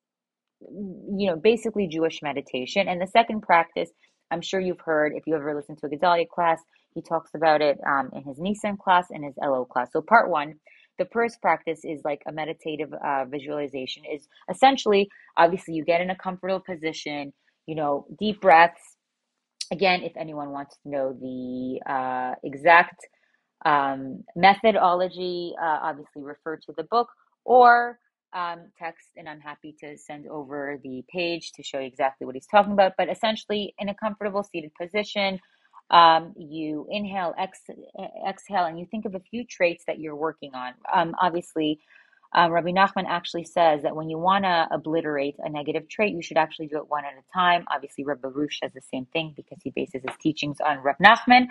you 0.61 1.27
know, 1.27 1.35
basically 1.35 1.88
Jewish 1.88 2.21
meditation, 2.21 2.88
and 2.88 3.01
the 3.01 3.07
second 3.07 3.41
practice, 3.41 3.89
I'm 4.31 4.41
sure 4.41 4.59
you've 4.61 4.81
heard 4.81 5.13
if 5.15 5.23
you 5.27 5.35
ever 5.35 5.55
listened 5.55 5.79
to 5.79 5.88
a 5.88 5.89
Gedalia 5.89 6.27
class, 6.29 6.61
He 6.93 7.01
talks 7.01 7.31
about 7.35 7.61
it 7.61 7.77
um, 7.88 8.09
in 8.13 8.23
his 8.23 8.39
Nissan 8.39 8.77
class 8.77 9.07
and 9.09 9.23
his 9.23 9.35
Elul 9.35 9.67
class. 9.67 9.89
So, 9.93 10.01
part 10.01 10.29
one, 10.29 10.55
the 11.00 11.08
first 11.12 11.41
practice 11.41 11.82
is 11.84 12.01
like 12.06 12.22
a 12.27 12.32
meditative 12.32 12.94
uh, 12.94 13.25
visualization. 13.25 14.03
Is 14.13 14.27
essentially, 14.51 15.10
obviously, 15.38 15.74
you 15.74 15.84
get 15.84 16.01
in 16.01 16.12
a 16.12 16.15
comfortable 16.15 16.60
position. 16.60 17.34
You 17.65 17.75
know, 17.75 18.06
deep 18.20 18.41
breaths. 18.41 18.98
Again, 19.72 20.01
if 20.03 20.13
anyone 20.18 20.50
wants 20.51 20.75
to 20.84 20.89
know 20.89 21.13
the 21.13 21.79
uh, 21.91 22.36
exact 22.44 23.00
um, 23.65 24.24
methodology, 24.36 25.53
uh, 25.62 25.79
obviously 25.84 26.24
refer 26.24 26.58
to 26.58 26.74
the 26.75 26.84
book 26.84 27.08
or 27.46 28.00
um, 28.34 28.72
text, 28.77 29.10
and 29.18 29.27
I'm 29.27 29.39
happy 29.39 29.75
to 29.82 29.98
send 29.98 30.27
over 30.27 30.79
the 30.84 31.03
page 31.12 31.51
to 31.53 31.63
show 31.63 31.79
you 31.79 31.88
exactly 31.88 32.25
what 32.25 32.36
he's 32.36 32.48
talking 32.48 32.74
about. 32.74 32.94
But 32.98 33.10
essentially, 33.10 33.74
in 33.79 33.89
a 33.89 33.96
comfortable 33.96 34.44
seated 34.44 34.72
position, 34.79 35.39
um, 35.89 36.34
you 36.38 36.88
inhale, 36.89 37.34
ex- 37.38 37.62
exhale, 38.27 38.65
and 38.65 38.79
you 38.79 38.86
think 38.86 39.05
of 39.05 39.15
a 39.15 39.19
few 39.19 39.46
traits 39.46 39.86
that 39.88 40.00
you're 40.00 40.15
working 40.15 40.53
on. 40.53 40.74
Um, 40.93 41.15
obviously, 41.22 41.79
um, 42.34 42.51
Rabbi 42.51 42.69
Nachman 42.69 43.05
actually 43.08 43.46
says 43.46 43.81
that 43.84 43.96
when 43.96 44.10
you 44.10 44.19
want 44.19 44.46
to 44.46 44.67
obliterate 44.72 45.36
a 45.39 45.50
negative 45.50 45.89
trait, 45.89 46.13
you 46.13 46.22
should 46.22 46.38
actually 46.38 46.67
do 46.67 46.77
it 46.77 46.88
one 46.88 47.05
at 47.05 47.13
a 47.13 47.34
time. 47.34 47.65
Obviously, 47.74 48.03
Rabbi 48.03 48.27
Rush 48.27 48.60
says 48.62 48.72
the 48.74 48.81
same 48.81 49.05
thing 49.13 49.34
because 49.36 49.58
he 49.63 49.72
bases 49.72 50.03
his 50.08 50.15
teachings 50.22 50.58
on 50.63 50.79
Rabbi 50.79 51.03
Nachman. 51.03 51.48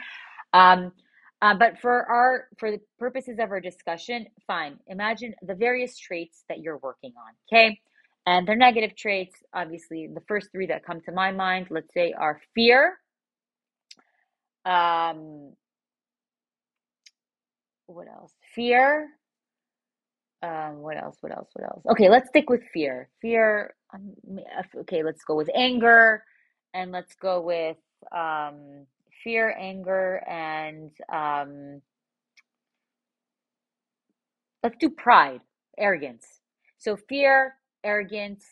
Um, 0.52 0.92
uh, 1.40 1.54
but 1.54 1.78
for 1.80 2.04
our 2.06 2.48
for 2.58 2.70
the 2.70 2.80
purposes 2.98 3.38
of 3.40 3.50
our 3.50 3.60
discussion, 3.60 4.26
fine. 4.46 4.78
Imagine 4.88 5.34
the 5.42 5.54
various 5.54 5.96
traits 5.98 6.44
that 6.48 6.58
you're 6.60 6.78
working 6.78 7.12
on. 7.16 7.32
Okay. 7.50 7.80
And 8.26 8.46
they're 8.46 8.56
negative 8.56 8.96
traits. 8.96 9.36
Obviously, 9.54 10.08
the 10.12 10.20
first 10.28 10.48
three 10.52 10.66
that 10.66 10.84
come 10.84 11.00
to 11.02 11.12
my 11.12 11.32
mind, 11.32 11.68
let's 11.70 11.92
say, 11.94 12.12
are 12.12 12.40
fear. 12.54 12.98
Um, 14.64 15.52
what 17.86 18.06
else? 18.08 18.32
Fear. 18.54 19.08
Um, 20.42 20.78
what 20.78 20.96
else? 20.96 21.16
What 21.20 21.32
else? 21.32 21.48
What 21.54 21.64
else? 21.64 21.82
Okay, 21.90 22.08
let's 22.08 22.28
stick 22.28 22.48
with 22.50 22.62
fear. 22.72 23.08
Fear. 23.20 23.74
Um, 23.92 24.14
okay, 24.80 25.02
let's 25.02 25.24
go 25.24 25.34
with 25.34 25.50
anger, 25.54 26.22
and 26.74 26.92
let's 26.92 27.14
go 27.14 27.40
with 27.40 27.76
um, 28.12 28.86
fear, 29.24 29.54
anger, 29.58 30.22
and 30.28 30.90
um, 31.12 31.82
let's 34.62 34.76
do 34.78 34.90
pride, 34.90 35.40
arrogance. 35.76 36.40
So 36.78 36.96
fear, 36.96 37.54
arrogance, 37.82 38.44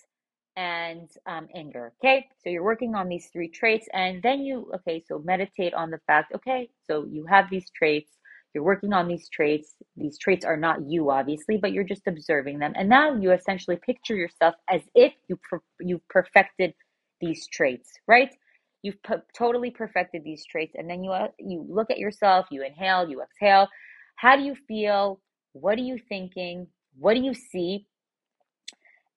and 0.57 1.11
um, 1.27 1.49
anger. 1.55 1.93
Okay, 2.03 2.27
so 2.43 2.51
you're 2.51 2.65
working 2.65 2.95
on 2.95 3.09
these 3.09 3.29
three 3.33 3.49
traits, 3.49 3.87
and 3.93 4.23
then 4.23 4.41
you 4.41 4.71
okay. 4.77 5.03
So 5.07 5.21
meditate 5.25 5.75
on 5.75 5.91
the 5.91 6.01
fact. 6.07 6.33
Okay, 6.35 6.71
so 6.87 7.07
you 7.11 7.27
have 7.27 7.51
these 7.51 7.71
traits. 7.71 8.11
You're 8.55 8.65
working 8.65 8.93
on 8.95 9.09
these 9.09 9.29
traits. 9.29 9.75
These 9.97 10.19
traits 10.19 10.45
are 10.45 10.57
not 10.57 10.79
you, 10.89 11.11
obviously, 11.11 11.59
but 11.59 11.73
you're 11.73 11.85
just 11.85 12.07
observing 12.07 12.59
them. 12.59 12.73
And 12.77 12.89
now 12.89 13.15
you 13.15 13.33
essentially 13.33 13.77
picture 13.77 14.17
yourself 14.17 14.55
as 14.71 14.83
if 14.95 15.13
you 15.29 15.39
per- 15.49 15.63
you 15.81 16.01
perfected 16.09 16.75
these 17.21 17.47
traits, 17.49 17.93
right? 18.09 18.35
You've 18.83 18.99
totally 19.37 19.71
perfected 19.71 20.23
these 20.25 20.45
traits, 20.47 20.75
and 20.77 20.89
then 20.89 21.05
you 21.05 21.13
uh, 21.13 21.29
you 21.39 21.67
look 21.69 21.91
at 21.91 21.99
yourself. 21.99 22.47
You 22.51 22.65
inhale, 22.65 23.09
you 23.09 23.23
exhale. 23.23 23.69
How 24.17 24.37
do 24.37 24.43
you 24.43 24.57
feel? 24.69 25.21
What 25.53 25.79
are 25.79 25.83
you 25.83 25.99
thinking? 26.09 26.69
What 26.99 27.15
do 27.15 27.21
you 27.21 27.35
see? 27.35 27.87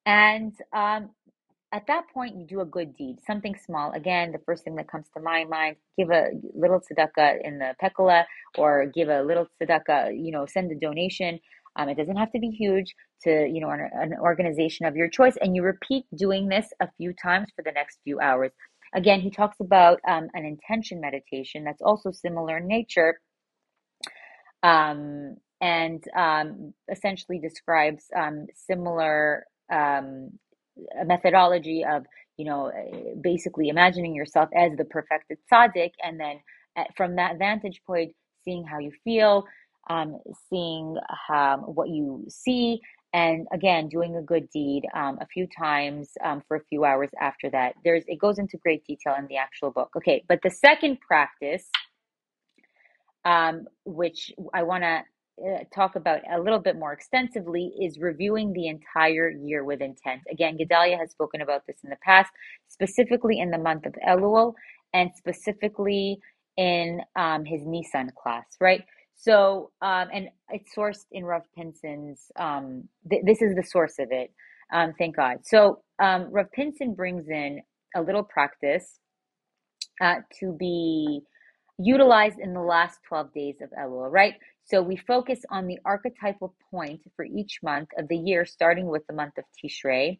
And 0.05 0.53
um, 0.73 1.11
at 1.71 1.85
that 1.87 2.05
point, 2.13 2.35
you 2.35 2.45
do 2.45 2.61
a 2.61 2.65
good 2.65 2.95
deed, 2.95 3.17
something 3.25 3.55
small. 3.55 3.91
Again, 3.91 4.31
the 4.31 4.39
first 4.39 4.63
thing 4.63 4.75
that 4.75 4.89
comes 4.89 5.07
to 5.15 5.21
my 5.21 5.45
mind: 5.45 5.75
give 5.97 6.09
a 6.09 6.29
little 6.55 6.79
tzedakah 6.79 7.37
in 7.43 7.59
the 7.59 7.75
pekala, 7.81 8.25
or 8.57 8.87
give 8.87 9.09
a 9.09 9.21
little 9.21 9.47
tzedakah. 9.61 10.11
You 10.17 10.31
know, 10.31 10.45
send 10.45 10.71
a 10.71 10.75
donation. 10.75 11.39
Um, 11.75 11.89
it 11.89 11.95
doesn't 11.95 12.15
have 12.15 12.31
to 12.31 12.39
be 12.39 12.49
huge 12.49 12.95
to 13.23 13.47
you 13.47 13.61
know 13.61 13.69
an, 13.69 13.89
an 13.93 14.15
organization 14.19 14.85
of 14.87 14.95
your 14.95 15.09
choice, 15.09 15.37
and 15.41 15.55
you 15.55 15.61
repeat 15.63 16.05
doing 16.15 16.47
this 16.47 16.67
a 16.79 16.89
few 16.97 17.13
times 17.13 17.49
for 17.55 17.61
the 17.63 17.71
next 17.71 17.99
few 18.03 18.19
hours. 18.19 18.51
Again, 18.95 19.21
he 19.21 19.29
talks 19.29 19.59
about 19.59 19.99
um, 20.07 20.29
an 20.33 20.45
intention 20.45 20.99
meditation 20.99 21.63
that's 21.63 21.81
also 21.81 22.11
similar 22.11 22.57
in 22.57 22.67
nature. 22.67 23.19
Um, 24.63 25.37
and 25.61 26.03
um, 26.15 26.73
essentially 26.91 27.37
describes 27.37 28.05
um, 28.15 28.47
similar 28.55 29.45
um, 29.71 30.31
methodology 31.05 31.83
of 31.85 32.05
you 32.37 32.45
know 32.45 32.71
basically 33.21 33.69
imagining 33.69 34.15
yourself 34.15 34.49
as 34.55 34.71
the 34.77 34.85
perfected 34.85 35.37
tzaddik 35.51 35.91
and 36.03 36.19
then 36.19 36.39
at, 36.77 36.87
from 36.95 37.15
that 37.15 37.37
vantage 37.37 37.81
point 37.85 38.13
seeing 38.43 38.63
how 38.65 38.79
you 38.79 38.91
feel 39.03 39.45
um, 39.89 40.19
seeing 40.49 40.97
um, 41.29 41.61
what 41.61 41.89
you 41.89 42.25
see 42.29 42.79
and 43.13 43.47
again 43.51 43.89
doing 43.89 44.15
a 44.15 44.21
good 44.21 44.49
deed 44.51 44.83
um, 44.95 45.17
a 45.19 45.25
few 45.27 45.47
times 45.47 46.11
um, 46.23 46.43
for 46.47 46.57
a 46.57 46.63
few 46.65 46.85
hours 46.85 47.09
after 47.19 47.49
that. 47.49 47.73
There's 47.83 48.03
it 48.07 48.19
goes 48.19 48.37
into 48.37 48.57
great 48.57 48.85
detail 48.85 49.15
in 49.17 49.27
the 49.27 49.37
actual 49.37 49.71
book. 49.71 49.89
Okay 49.97 50.23
but 50.27 50.39
the 50.43 50.51
second 50.51 50.99
practice 51.01 51.65
um, 53.25 53.67
which 53.85 54.31
i 54.53 54.63
want 54.63 54.83
to 54.83 55.01
uh, 55.45 55.63
talk 55.73 55.95
about 55.95 56.21
a 56.31 56.39
little 56.39 56.59
bit 56.59 56.77
more 56.77 56.93
extensively 56.93 57.71
is 57.81 57.99
reviewing 57.99 58.53
the 58.53 58.67
entire 58.67 59.29
year 59.29 59.63
with 59.63 59.81
intent 59.81 60.21
again 60.31 60.57
gedalia 60.57 60.97
has 60.97 61.11
spoken 61.11 61.41
about 61.41 61.61
this 61.67 61.77
in 61.83 61.89
the 61.89 61.97
past 62.03 62.31
specifically 62.67 63.39
in 63.39 63.51
the 63.51 63.57
month 63.57 63.85
of 63.85 63.93
elul 64.07 64.53
and 64.93 65.11
specifically 65.15 66.17
in 66.57 66.99
um, 67.15 67.45
his 67.45 67.61
Nissan 67.61 68.09
class 68.15 68.45
right 68.59 68.83
so, 69.21 69.71
um, 69.81 70.07
and 70.13 70.29
it's 70.49 70.73
sourced 70.73 71.05
in 71.11 71.25
Rav 71.25 71.41
Pinson's, 71.53 72.31
um, 72.37 72.87
th- 73.09 73.21
this 73.25 73.41
is 73.41 73.53
the 73.53 73.63
source 73.63 73.95
of 73.99 74.07
it. 74.11 74.31
Um, 74.71 74.93
thank 74.97 75.17
God. 75.17 75.39
So, 75.43 75.81
um, 76.01 76.29
Rav 76.31 76.49
Pinson 76.53 76.93
brings 76.93 77.27
in 77.27 77.59
a 77.97 78.01
little 78.01 78.23
practice 78.23 78.99
uh, 80.01 80.21
to 80.39 80.55
be 80.57 81.19
utilized 81.77 82.39
in 82.39 82.53
the 82.53 82.61
last 82.61 82.99
12 83.09 83.33
days 83.33 83.55
of 83.61 83.69
Elul, 83.77 84.09
right? 84.09 84.35
So 84.69 84.83
we 84.83 84.97
focus 84.97 85.39
on 85.49 85.65
the 85.65 85.79
archetypal 85.83 86.53
point 86.69 87.01
for 87.15 87.25
each 87.25 87.59
month 87.63 87.89
of 87.97 88.07
the 88.07 88.17
year, 88.17 88.45
starting 88.45 88.85
with 88.85 89.05
the 89.07 89.15
month 89.15 89.39
of 89.39 89.45
Tishrei. 89.57 90.19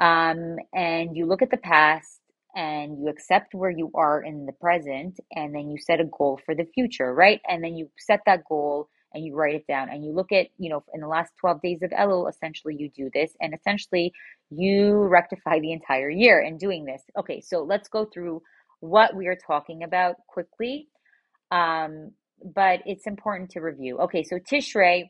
Um, 0.00 0.56
and 0.74 1.14
you 1.14 1.26
look 1.26 1.42
at 1.42 1.50
the 1.50 1.58
past 1.58 2.20
and 2.56 2.98
you 2.98 3.08
accept 3.08 3.54
where 3.54 3.70
you 3.70 3.90
are 3.94 4.22
in 4.22 4.46
the 4.46 4.52
present 4.52 5.20
and 5.32 5.54
then 5.54 5.68
you 5.70 5.76
set 5.78 6.00
a 6.00 6.04
goal 6.04 6.40
for 6.46 6.54
the 6.54 6.64
future 6.74 7.12
right? 7.12 7.40
And 7.46 7.62
then 7.62 7.76
you 7.76 7.90
set 7.98 8.20
that 8.24 8.44
goal 8.48 8.88
and 9.12 9.24
you 9.24 9.34
write 9.34 9.54
it 9.54 9.66
down. 9.66 9.90
And 9.90 10.02
you 10.02 10.12
look 10.12 10.32
at 10.32 10.46
you 10.56 10.70
know 10.70 10.82
in 10.94 11.00
the 11.02 11.08
last 11.08 11.32
12 11.40 11.60
days 11.60 11.82
of 11.82 11.90
elul 11.90 12.28
essentially 12.30 12.76
you 12.78 12.88
do 12.88 13.10
this 13.12 13.32
and 13.40 13.54
essentially 13.54 14.12
you 14.50 14.94
rectify 14.94 15.60
the 15.60 15.72
entire 15.72 16.10
year 16.10 16.40
in 16.40 16.56
doing 16.56 16.86
this. 16.86 17.02
Okay 17.18 17.40
so 17.40 17.62
let's 17.62 17.88
go 17.88 18.06
through 18.06 18.40
what 18.80 19.14
we 19.14 19.26
are 19.26 19.36
talking 19.46 19.82
about 19.82 20.16
quickly. 20.26 20.88
Um, 21.50 22.12
but 22.54 22.80
it's 22.86 23.06
important 23.06 23.50
to 23.50 23.60
review 23.60 23.98
okay 23.98 24.22
so 24.22 24.38
tishrei 24.38 25.04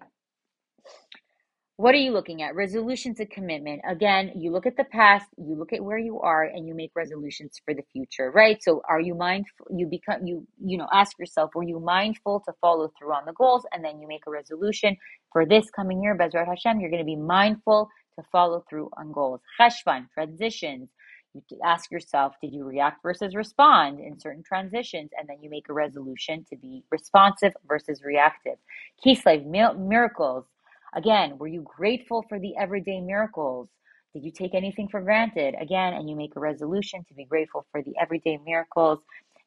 what 1.76 1.92
are 1.92 1.98
you 1.98 2.12
looking 2.12 2.40
at? 2.42 2.54
Resolutions 2.54 3.18
of 3.18 3.30
commitment. 3.30 3.80
Again, 3.88 4.30
you 4.36 4.52
look 4.52 4.64
at 4.64 4.76
the 4.76 4.84
past, 4.84 5.26
you 5.36 5.56
look 5.56 5.72
at 5.72 5.82
where 5.82 5.98
you 5.98 6.20
are, 6.20 6.44
and 6.44 6.68
you 6.68 6.74
make 6.74 6.92
resolutions 6.94 7.60
for 7.64 7.74
the 7.74 7.82
future, 7.92 8.30
right? 8.30 8.62
So 8.62 8.80
are 8.88 9.00
you 9.00 9.16
mindful? 9.16 9.66
You 9.76 9.88
become, 9.88 10.24
you, 10.24 10.46
you 10.64 10.78
know, 10.78 10.86
ask 10.92 11.18
yourself, 11.18 11.50
were 11.52 11.64
you 11.64 11.80
mindful 11.80 12.42
to 12.46 12.52
follow 12.60 12.92
through 12.96 13.12
on 13.12 13.24
the 13.26 13.32
goals? 13.32 13.64
And 13.72 13.84
then 13.84 14.00
you 14.00 14.06
make 14.06 14.22
a 14.28 14.30
resolution 14.30 14.96
for 15.32 15.44
this 15.44 15.68
coming 15.74 16.00
year, 16.00 16.16
Bezrat 16.16 16.46
Hashem, 16.46 16.78
you're 16.78 16.90
going 16.90 17.02
to 17.02 17.04
be 17.04 17.16
mindful 17.16 17.88
to 18.20 18.24
follow 18.30 18.64
through 18.70 18.90
on 18.96 19.10
goals. 19.10 19.40
Cheshvan, 19.60 20.06
transitions. 20.14 20.88
You 21.34 21.42
ask 21.64 21.90
yourself, 21.90 22.34
did 22.42 22.52
you 22.54 22.64
react 22.64 23.02
versus 23.02 23.34
respond 23.34 24.00
in 24.00 24.18
certain 24.20 24.42
transitions? 24.44 25.10
And 25.18 25.28
then 25.28 25.38
you 25.42 25.50
make 25.50 25.68
a 25.70 25.74
resolution 25.74 26.46
to 26.50 26.56
be 26.56 26.84
responsive 26.90 27.54
versus 27.68 28.02
reactive. 28.04 28.56
Kislev, 29.04 29.46
miracles 29.78 30.46
Again, 30.94 31.38
were 31.38 31.46
you 31.46 31.62
grateful 31.62 32.24
for 32.28 32.38
the 32.38 32.56
everyday 32.58 33.00
miracles? 33.00 33.68
Did 34.14 34.24
you 34.24 34.32
take 34.32 34.54
anything 34.54 34.88
for 34.88 35.00
granted? 35.00 35.54
Again, 35.60 35.94
and 35.94 36.08
you 36.10 36.16
make 36.16 36.36
a 36.36 36.40
resolution 36.40 37.04
to 37.08 37.14
be 37.14 37.24
grateful 37.24 37.66
for 37.70 37.82
the 37.82 37.94
everyday 38.00 38.38
miracles 38.44 39.00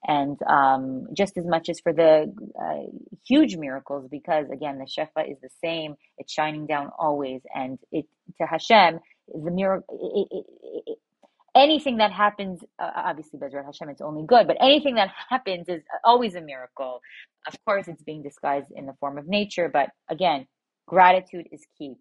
and 0.07 0.37
um, 0.43 1.07
just 1.13 1.37
as 1.37 1.45
much 1.45 1.69
as 1.69 1.79
for 1.79 1.93
the 1.93 2.33
uh, 2.61 2.91
huge 3.27 3.57
miracles, 3.57 4.07
because 4.11 4.49
again, 4.51 4.79
the 4.79 4.85
Shefa 4.85 5.29
is 5.29 5.37
the 5.41 5.49
same. 5.63 5.95
It's 6.17 6.33
shining 6.33 6.67
down 6.67 6.91
always. 6.99 7.41
And 7.55 7.79
it 7.91 8.05
to 8.39 8.47
Hashem, 8.47 8.99
the 9.33 9.51
miracle, 9.51 10.25
anything 11.57 11.97
that 11.97 12.11
happens, 12.11 12.63
uh, 12.79 12.91
obviously, 12.95 13.39
Bezrat 13.39 13.65
Hashem, 13.65 13.89
it's 13.89 14.01
only 14.01 14.23
good, 14.25 14.47
but 14.47 14.57
anything 14.61 14.95
that 14.95 15.09
happens 15.29 15.67
is 15.69 15.83
always 16.03 16.35
a 16.35 16.41
miracle. 16.41 17.01
Of 17.47 17.55
course, 17.65 17.87
it's 17.87 18.03
being 18.03 18.23
disguised 18.23 18.67
in 18.75 18.85
the 18.85 18.93
form 18.99 19.17
of 19.17 19.27
nature, 19.27 19.69
but 19.69 19.89
again, 20.09 20.47
Gratitude 20.87 21.47
is 21.51 21.65
key. 21.77 21.95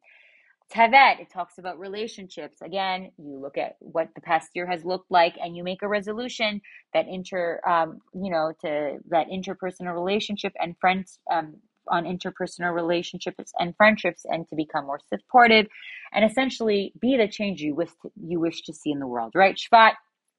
Tevet, 0.72 1.20
it 1.20 1.30
talks 1.30 1.58
about 1.58 1.78
relationships. 1.78 2.58
Again, 2.62 3.10
you 3.18 3.38
look 3.38 3.58
at 3.58 3.76
what 3.80 4.08
the 4.14 4.20
past 4.20 4.50
year 4.54 4.66
has 4.66 4.84
looked 4.84 5.10
like 5.10 5.34
and 5.40 5.56
you 5.56 5.62
make 5.62 5.82
a 5.82 5.88
resolution 5.88 6.60
that 6.92 7.06
inter, 7.08 7.60
um, 7.66 7.98
you 8.14 8.30
know, 8.30 8.52
to 8.62 8.98
that 9.08 9.28
interpersonal 9.28 9.94
relationship 9.94 10.52
and 10.60 10.76
friends, 10.80 11.18
um, 11.30 11.56
on 11.88 12.04
interpersonal 12.04 12.74
relationships 12.74 13.52
and 13.58 13.76
friendships 13.76 14.24
and 14.24 14.48
to 14.48 14.56
become 14.56 14.86
more 14.86 15.00
supportive 15.08 15.66
and 16.12 16.24
essentially 16.24 16.92
be 17.00 17.16
the 17.16 17.28
change 17.28 17.60
you 17.60 17.74
wish 17.74 17.90
to, 18.02 18.10
you 18.22 18.40
wish 18.40 18.62
to 18.62 18.72
see 18.72 18.90
in 18.90 18.98
the 18.98 19.06
world, 19.06 19.32
right? 19.34 19.56
Shvat, 19.56 19.92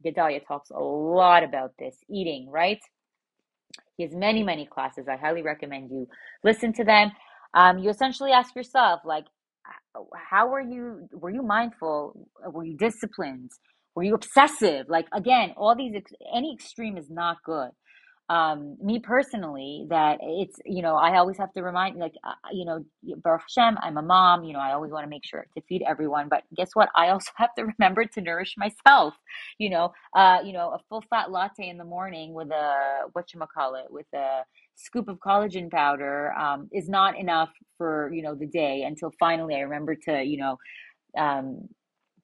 Gedalia 0.06 0.46
talks 0.46 0.70
a 0.70 0.80
lot 0.80 1.44
about 1.44 1.74
this, 1.80 1.98
eating, 2.10 2.50
right? 2.50 2.80
He 3.98 4.04
has 4.04 4.14
many, 4.14 4.44
many 4.44 4.66
classes. 4.66 5.08
I 5.08 5.18
highly 5.18 5.42
recommend 5.42 5.92
you 5.92 6.08
listen 6.44 6.74
to 6.74 6.84
them. 6.84 7.12
Um, 7.54 7.80
you 7.80 7.90
essentially 7.90 8.32
ask 8.32 8.56
yourself, 8.56 9.02
like, 9.06 9.26
how 10.16 10.48
were 10.50 10.62
you? 10.62 11.08
Were 11.12 11.32
you 11.32 11.42
mindful? 11.44 12.28
Were 12.52 12.64
you 12.64 12.78
disciplined? 12.78 13.52
Were 13.96 14.04
you 14.04 14.14
obsessive? 14.14 14.88
Like, 14.90 15.08
again, 15.14 15.54
all 15.58 15.76
these, 15.76 15.94
any 16.36 16.54
extreme 16.54 16.98
is 16.98 17.10
not 17.10 17.38
good 17.44 17.72
um 18.30 18.76
me 18.84 19.00
personally 19.00 19.86
that 19.90 20.18
it's 20.22 20.58
you 20.66 20.82
know 20.82 20.96
i 20.96 21.18
always 21.18 21.38
have 21.38 21.52
to 21.54 21.62
remind 21.64 21.98
like 21.98 22.14
uh, 22.26 22.34
you 22.52 22.66
know 22.66 22.84
baruch 23.24 23.42
hashem 23.48 23.78
i'm 23.82 23.98
a 23.98 24.02
mom 24.02 24.44
you 24.44 24.52
know 24.52 24.60
i 24.60 24.74
always 24.74 24.92
want 24.92 25.04
to 25.06 25.10
make 25.10 25.26
sure 25.26 25.46
to 25.56 25.62
feed 25.70 25.82
everyone 25.88 26.28
but 26.30 26.44
guess 26.56 26.72
what? 26.74 26.90
I 26.96 27.10
also 27.10 27.32
have 27.38 27.54
to 27.58 27.66
remember 27.66 28.04
to 28.06 28.22
nourish 28.22 28.56
myself 28.58 29.14
you 29.58 29.70
know 29.70 29.94
uh 30.16 30.40
you 30.44 30.52
know 30.52 30.72
a 30.72 30.80
full 30.90 31.04
fat 31.10 31.32
latte 31.32 31.70
in 31.70 31.78
the 31.78 31.86
morning 31.86 32.34
with 32.34 32.52
a 32.52 33.08
what 33.14 33.34
you 33.34 33.40
call 33.54 33.76
it 33.76 33.86
with 33.90 34.08
a 34.14 34.44
scoop 34.76 35.08
of 35.08 35.18
collagen 35.20 35.72
powder 35.72 36.34
um, 36.34 36.70
is 36.72 36.90
not 36.90 37.18
enough 37.18 37.50
for 37.78 38.12
you 38.14 38.22
know 38.22 38.36
the 38.36 38.48
day 38.48 38.84
until 38.84 39.12
finally 39.20 39.56
i 39.56 39.60
remember 39.60 39.96
to 39.96 40.24
you 40.24 40.38
know 40.38 40.58
um 41.18 41.68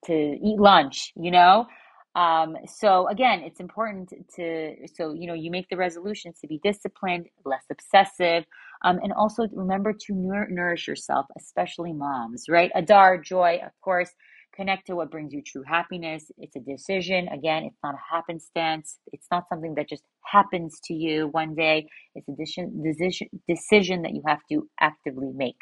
to 0.06 0.14
eat 0.14 0.60
lunch 0.60 1.14
you 1.16 1.32
know 1.32 1.66
um, 2.16 2.58
so 2.68 3.08
again, 3.08 3.42
it's 3.42 3.60
important 3.60 4.14
to, 4.36 4.76
so, 4.96 5.14
you 5.14 5.26
know, 5.28 5.34
you 5.34 5.50
make 5.50 5.68
the 5.70 5.78
resolutions 5.78 6.40
to 6.42 6.48
be 6.48 6.60
disciplined, 6.64 7.28
less 7.46 7.66
obsessive, 7.72 8.46
um, 8.84 9.00
and 9.02 9.14
also 9.14 9.48
remember 9.52 9.94
to 9.94 10.14
nour- 10.14 10.48
nourish 10.50 10.88
yourself, 10.88 11.26
especially 11.38 11.94
moms, 11.94 12.46
right? 12.48 12.72
Adar, 12.76 13.18
joy, 13.18 13.60
of 13.66 13.72
course, 13.82 14.12
connect 14.56 14.86
to 14.88 14.96
what 14.96 15.10
brings 15.10 15.34
you 15.34 15.42
true 15.42 15.64
happiness. 15.68 16.30
It's 16.38 16.56
a 16.56 16.60
decision. 16.60 17.28
Again, 17.30 17.64
it's 17.64 17.80
not 17.84 17.96
a 17.96 18.16
happenstance. 18.16 19.00
It's 19.12 19.28
not 19.32 19.50
something 19.50 19.74
that 19.76 19.90
just 19.90 20.04
happens 20.24 20.80
to 20.86 20.94
you 20.94 21.30
one 21.30 21.56
day. 21.56 21.88
It's 22.14 22.28
a 22.28 22.34
decision, 22.34 22.84
decision, 22.84 23.30
decision 23.48 24.04
that 24.04 24.14
you 24.14 24.22
have 24.28 24.42
to 24.52 24.70
actively 24.80 25.32
make. 25.34 25.58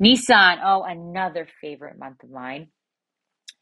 Nissan, 0.00 0.60
oh, 0.64 0.84
another 0.84 1.48
favorite 1.60 1.98
month 1.98 2.22
of 2.22 2.30
mine 2.30 2.68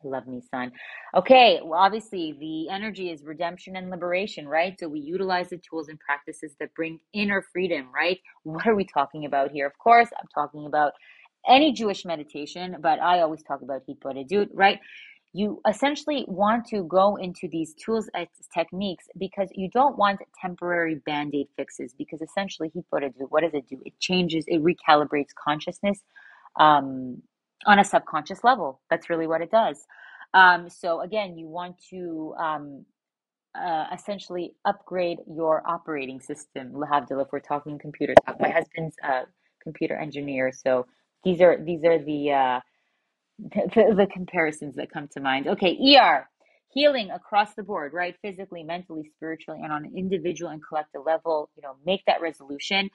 Love 0.05 0.25
son. 0.49 0.71
Okay, 1.17 1.61
well, 1.63 1.81
obviously, 1.81 2.37
the 2.39 2.69
energy 2.73 3.11
is 3.11 3.25
redemption 3.25 3.75
and 3.75 3.91
liberation, 3.91 4.47
right? 4.47 4.79
So 4.79 4.89
we 4.89 5.01
utilize 5.01 5.51
the 5.51 5.59
tools 5.59 5.89
and 5.89 5.99
practices 5.99 6.55
that 6.61 6.73
bring 6.75 7.01
inner 7.13 7.43
freedom, 7.53 7.89
right? 7.93 8.21
What 8.45 8.67
are 8.67 8.77
we 8.77 8.85
talking 8.85 9.25
about 9.25 9.51
here? 9.51 9.67
Of 9.67 9.77
course, 9.79 10.09
I'm 10.21 10.29
talking 10.33 10.67
about 10.67 10.93
any 11.49 11.73
Jewish 11.73 12.05
meditation, 12.05 12.77
but 12.81 13.01
I 13.01 13.21
always 13.21 13.43
talk 13.43 13.63
about 13.63 13.83
Hitbodedut, 13.89 14.51
right? 14.53 14.79
You 15.33 15.61
essentially 15.69 16.25
want 16.29 16.67
to 16.67 16.85
go 16.85 17.17
into 17.17 17.49
these 17.51 17.75
tools 17.75 18.09
and 18.15 18.29
techniques 18.55 19.07
because 19.19 19.49
you 19.55 19.69
don't 19.71 19.99
want 19.99 20.21
temporary 20.41 20.97
band 21.07 21.35
aid 21.35 21.49
fixes. 21.57 21.93
Because 21.99 22.23
essentially, 22.23 22.71
Hitbodedut, 22.71 23.27
what 23.31 23.43
does 23.43 23.55
it 23.55 23.69
do? 23.69 23.81
It 23.85 23.99
changes, 23.99 24.45
it 24.47 24.63
recalibrates 24.63 25.35
consciousness. 25.35 26.01
Um, 26.59 27.23
on 27.67 27.79
a 27.79 27.85
subconscious 27.85 28.45
level. 28.45 28.81
That's 28.91 29.11
really 29.11 29.27
what 29.27 29.41
it 29.41 29.51
does. 29.51 29.87
Um, 30.35 30.69
so 30.69 31.01
again, 31.01 31.37
you 31.39 31.47
want 31.47 31.77
to 31.91 32.35
um, 32.39 32.85
uh, 33.55 33.87
essentially 33.93 34.55
upgrade 34.65 35.19
your 35.27 35.63
operating 35.67 36.21
system. 36.21 36.73
Lahavdil, 36.73 37.23
if 37.23 37.29
we're 37.33 37.41
talking 37.41 37.79
computer 37.79 38.15
talk. 38.27 38.41
My 38.41 38.51
husband's 38.51 38.97
a 39.03 39.23
computer 39.63 39.97
engineer, 39.97 40.53
so 40.53 40.87
these 41.25 41.41
are 41.41 41.59
these 41.63 41.85
are 41.85 41.99
the 41.99 42.33
uh, 42.33 42.61
the, 43.39 43.95
the 43.97 44.07
comparisons 44.13 44.77
that 44.77 44.91
come 44.91 45.09
to 45.09 45.21
mind. 45.21 45.47
Okay, 45.49 45.97
ER, 45.97 46.29
healing 46.73 47.11
across 47.11 47.55
the 47.55 47.63
board, 47.63 47.93
right? 47.93 48.17
Physically, 48.23 48.63
mentally, 48.63 49.11
spiritually, 49.17 49.61
and 49.63 49.73
on 49.73 49.85
an 49.85 49.93
individual 49.97 50.51
and 50.51 50.63
collective 50.67 51.03
level, 51.05 51.51
you 51.57 51.63
know, 51.63 51.77
make 51.85 52.03
that 52.07 52.21
resolution. 52.21 52.91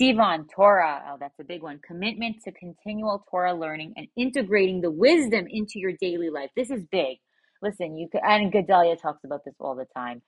Sivan, 0.00 0.46
Torah, 0.54 1.02
oh, 1.10 1.16
that's 1.18 1.38
a 1.40 1.44
big 1.44 1.62
one. 1.62 1.80
Commitment 1.86 2.36
to 2.44 2.52
continual 2.52 3.24
Torah 3.30 3.54
learning 3.54 3.94
and 3.96 4.08
integrating 4.16 4.80
the 4.80 4.90
wisdom 4.90 5.46
into 5.48 5.78
your 5.78 5.92
daily 6.00 6.30
life. 6.30 6.50
This 6.56 6.70
is 6.70 6.84
big. 6.90 7.18
Listen, 7.62 7.96
you 7.96 8.08
can, 8.08 8.20
and 8.24 8.52
Gedalia 8.52 9.00
talks 9.00 9.24
about 9.24 9.44
this 9.44 9.54
all 9.60 9.74
the 9.74 9.86
time. 9.96 10.22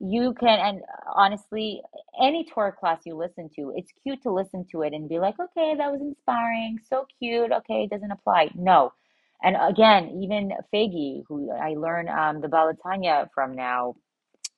You 0.00 0.34
can, 0.34 0.58
and 0.60 0.82
honestly, 1.14 1.80
any 2.20 2.44
Torah 2.44 2.72
class 2.72 3.00
you 3.06 3.16
listen 3.16 3.48
to, 3.56 3.72
it's 3.76 3.90
cute 4.02 4.22
to 4.22 4.32
listen 4.32 4.66
to 4.72 4.82
it 4.82 4.92
and 4.92 5.08
be 5.08 5.18
like, 5.18 5.36
okay, 5.40 5.74
that 5.76 5.90
was 5.90 6.00
inspiring, 6.00 6.78
so 6.88 7.06
cute. 7.18 7.52
Okay, 7.52 7.84
it 7.84 7.90
doesn't 7.90 8.10
apply. 8.10 8.50
No, 8.54 8.92
and 9.44 9.56
again, 9.60 10.20
even 10.24 10.52
Fagi, 10.74 11.24
who 11.28 11.52
I 11.52 11.74
learn 11.74 12.08
um, 12.08 12.42
the 12.42 12.48
Baal 12.48 12.72
HaTanya 12.74 13.28
from 13.34 13.56
now, 13.56 13.96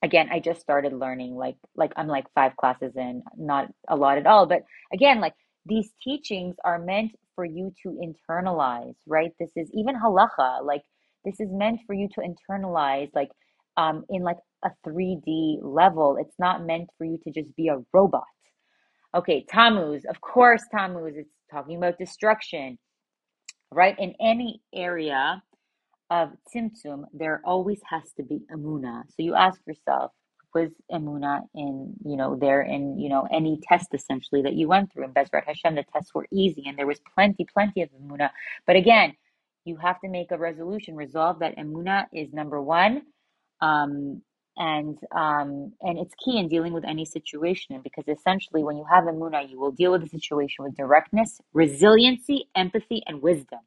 again, 0.02 0.28
I 0.32 0.40
just 0.40 0.62
started 0.62 0.94
learning 0.94 1.36
like 1.36 1.56
like 1.76 1.92
I'm 1.96 2.08
like 2.08 2.26
five 2.34 2.56
classes 2.56 2.94
in, 2.96 3.22
not 3.36 3.68
a 3.88 3.96
lot 3.96 4.18
at 4.18 4.26
all. 4.26 4.46
But 4.46 4.62
again, 4.92 5.20
like 5.20 5.34
these 5.66 5.90
teachings 6.04 6.56
are 6.64 6.78
meant 6.80 7.12
for 7.36 7.44
you 7.44 7.72
to 7.84 8.00
internalize, 8.02 8.94
right? 9.06 9.32
This 9.40 9.52
is 9.56 9.70
even 9.74 9.96
halacha, 10.00 10.64
like 10.64 10.82
this 11.24 11.40
is 11.40 11.50
meant 11.52 11.80
for 11.86 11.94
you 11.94 12.08
to 12.14 12.22
internalize, 12.22 13.10
like 13.14 13.30
um, 13.76 14.04
in 14.10 14.22
like 14.22 14.38
a 14.64 14.70
3D 14.86 15.58
level. 15.62 16.18
It's 16.20 16.36
not 16.38 16.66
meant 16.66 16.90
for 16.98 17.04
you 17.06 17.18
to 17.24 17.32
just 17.32 17.54
be 17.56 17.68
a 17.68 17.78
robot. 17.92 18.24
Okay, 19.14 19.46
Tammuz, 19.50 20.04
of 20.08 20.20
course, 20.22 20.62
Tammuz, 20.72 21.14
it's 21.16 21.30
talking 21.52 21.76
about 21.78 21.98
destruction 21.98 22.78
right? 23.76 23.96
In 23.98 24.14
any 24.18 24.62
area 24.74 25.42
of 26.10 26.30
Tzimtzum, 26.48 27.04
there 27.12 27.42
always 27.44 27.80
has 27.88 28.10
to 28.16 28.22
be 28.22 28.40
Amuna. 28.50 29.02
So 29.08 29.16
you 29.18 29.34
ask 29.34 29.60
yourself, 29.66 30.12
was 30.54 30.70
Amuna 30.90 31.42
in, 31.54 31.92
you 32.02 32.16
know, 32.16 32.36
there 32.36 32.62
in, 32.62 32.98
you 32.98 33.10
know, 33.10 33.28
any 33.30 33.60
test 33.68 33.88
essentially 33.92 34.40
that 34.42 34.54
you 34.54 34.66
went 34.66 34.90
through? 34.90 35.04
In 35.04 35.12
Bezrat 35.12 35.44
Hashem, 35.44 35.74
the 35.74 35.84
tests 35.92 36.14
were 36.14 36.26
easy 36.32 36.64
and 36.66 36.78
there 36.78 36.86
was 36.86 37.00
plenty, 37.14 37.44
plenty 37.52 37.82
of 37.82 37.90
Amuna. 37.90 38.30
But 38.66 38.76
again, 38.76 39.12
you 39.66 39.76
have 39.76 40.00
to 40.00 40.08
make 40.08 40.30
a 40.30 40.38
resolution, 40.38 40.96
resolve 40.96 41.40
that 41.40 41.58
Amuna 41.58 42.06
is 42.14 42.32
number 42.32 42.62
one. 42.62 43.02
Um, 43.60 44.22
and 44.58 44.98
um, 45.14 45.72
and 45.82 45.98
it's 45.98 46.14
key 46.24 46.38
in 46.38 46.48
dealing 46.48 46.72
with 46.72 46.84
any 46.84 47.04
situation 47.04 47.80
because 47.82 48.04
essentially 48.08 48.64
when 48.64 48.76
you 48.76 48.84
have 48.90 49.06
a 49.06 49.10
Amuna, 49.10 49.48
you 49.48 49.60
will 49.60 49.72
deal 49.72 49.92
with 49.92 50.02
the 50.02 50.08
situation 50.08 50.64
with 50.64 50.76
directness, 50.76 51.40
resiliency, 51.52 52.48
empathy, 52.56 53.02
and 53.06 53.22
wisdom. 53.22 53.60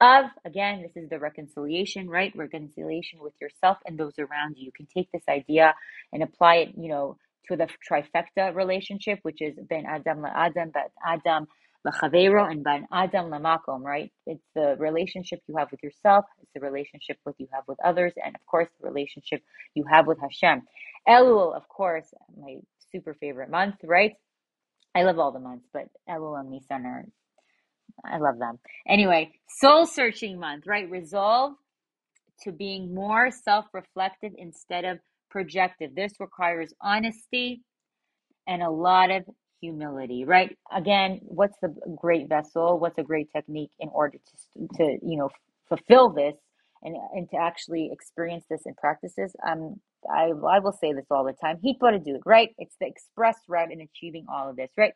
Of, 0.00 0.26
again, 0.44 0.82
this 0.82 1.02
is 1.02 1.08
the 1.08 1.18
reconciliation, 1.18 2.10
right? 2.10 2.32
Reconciliation 2.36 3.20
with 3.22 3.34
yourself 3.40 3.78
and 3.86 3.98
those 3.98 4.18
around 4.18 4.56
you. 4.56 4.66
You 4.66 4.72
can 4.72 4.86
take 4.86 5.10
this 5.12 5.22
idea 5.28 5.74
and 6.12 6.22
apply 6.22 6.56
it, 6.56 6.70
you 6.76 6.88
know, 6.88 7.16
to 7.48 7.56
the 7.56 7.68
trifecta 7.88 8.54
relationship, 8.54 9.20
which 9.22 9.40
is 9.40 9.54
ben 9.68 9.84
Adam 9.86 10.22
la 10.22 10.30
Adam, 10.34 10.70
ben 10.70 10.84
Adam 11.06 11.46
la 11.84 11.92
Chavero, 11.92 12.50
and 12.50 12.64
ben 12.64 12.86
Adam 12.92 13.30
la 13.30 13.38
Makom, 13.38 13.82
right? 13.82 14.10
It's 14.26 14.44
the 14.54 14.76
relationship 14.78 15.40
you 15.46 15.56
have 15.56 15.70
with 15.70 15.82
yourself, 15.82 16.24
it's 16.42 16.50
the 16.54 16.60
relationship 16.60 17.18
with 17.26 17.36
you 17.38 17.48
have 17.52 17.64
with 17.68 17.78
others, 17.84 18.12
and 18.24 18.34
of 18.34 18.46
course, 18.46 18.68
the 18.80 18.88
relationship 18.88 19.42
you 19.74 19.84
have 19.90 20.06
with 20.06 20.18
Hashem. 20.20 20.62
Elul, 21.08 21.54
of 21.54 21.68
course, 21.68 22.12
my 22.40 22.56
super 22.92 23.14
favorite 23.14 23.50
month, 23.50 23.76
right? 23.84 24.14
I 24.94 25.02
love 25.02 25.18
all 25.18 25.32
the 25.32 25.40
months, 25.40 25.66
but 25.72 25.88
Elul 26.08 26.40
and 26.40 26.50
Nisan 26.50 26.86
are 26.86 27.04
I 28.04 28.18
love 28.18 28.38
them. 28.38 28.58
Anyway, 28.88 29.32
soul 29.48 29.86
searching 29.86 30.38
month, 30.38 30.66
right? 30.66 30.90
Resolve 30.90 31.54
to 32.42 32.52
being 32.52 32.94
more 32.94 33.30
self 33.30 33.66
reflective 33.72 34.32
instead 34.36 34.84
of 34.84 34.98
projective. 35.30 35.94
This 35.94 36.12
requires 36.20 36.72
honesty 36.80 37.62
and 38.46 38.62
a 38.62 38.70
lot 38.70 39.10
of 39.10 39.24
humility, 39.64 40.24
right? 40.24 40.56
Again, 40.72 41.20
what's 41.22 41.56
the 41.62 41.74
great 41.96 42.28
vessel? 42.28 42.78
What's 42.78 42.98
a 42.98 43.02
great 43.02 43.28
technique 43.34 43.72
in 43.80 43.88
order 43.90 44.18
to, 44.18 44.68
to 44.78 44.98
you 45.02 45.16
know, 45.18 45.30
fulfill 45.68 46.10
this 46.10 46.34
and, 46.82 46.96
and 47.14 47.30
to 47.30 47.36
actually 47.36 47.90
experience 47.92 48.44
this 48.50 48.62
in 48.66 48.74
practices? 48.74 49.34
Um, 49.46 49.80
I, 50.10 50.32
I 50.48 50.58
will 50.60 50.72
say 50.80 50.92
this 50.92 51.06
all 51.10 51.24
the 51.24 51.32
time. 51.32 51.58
Hitbodedut, 51.64 52.20
right? 52.26 52.50
It's 52.58 52.76
the 52.80 52.86
express 52.86 53.38
route 53.48 53.72
in 53.72 53.80
achieving 53.80 54.26
all 54.32 54.50
of 54.50 54.56
this, 54.56 54.70
right? 54.76 54.92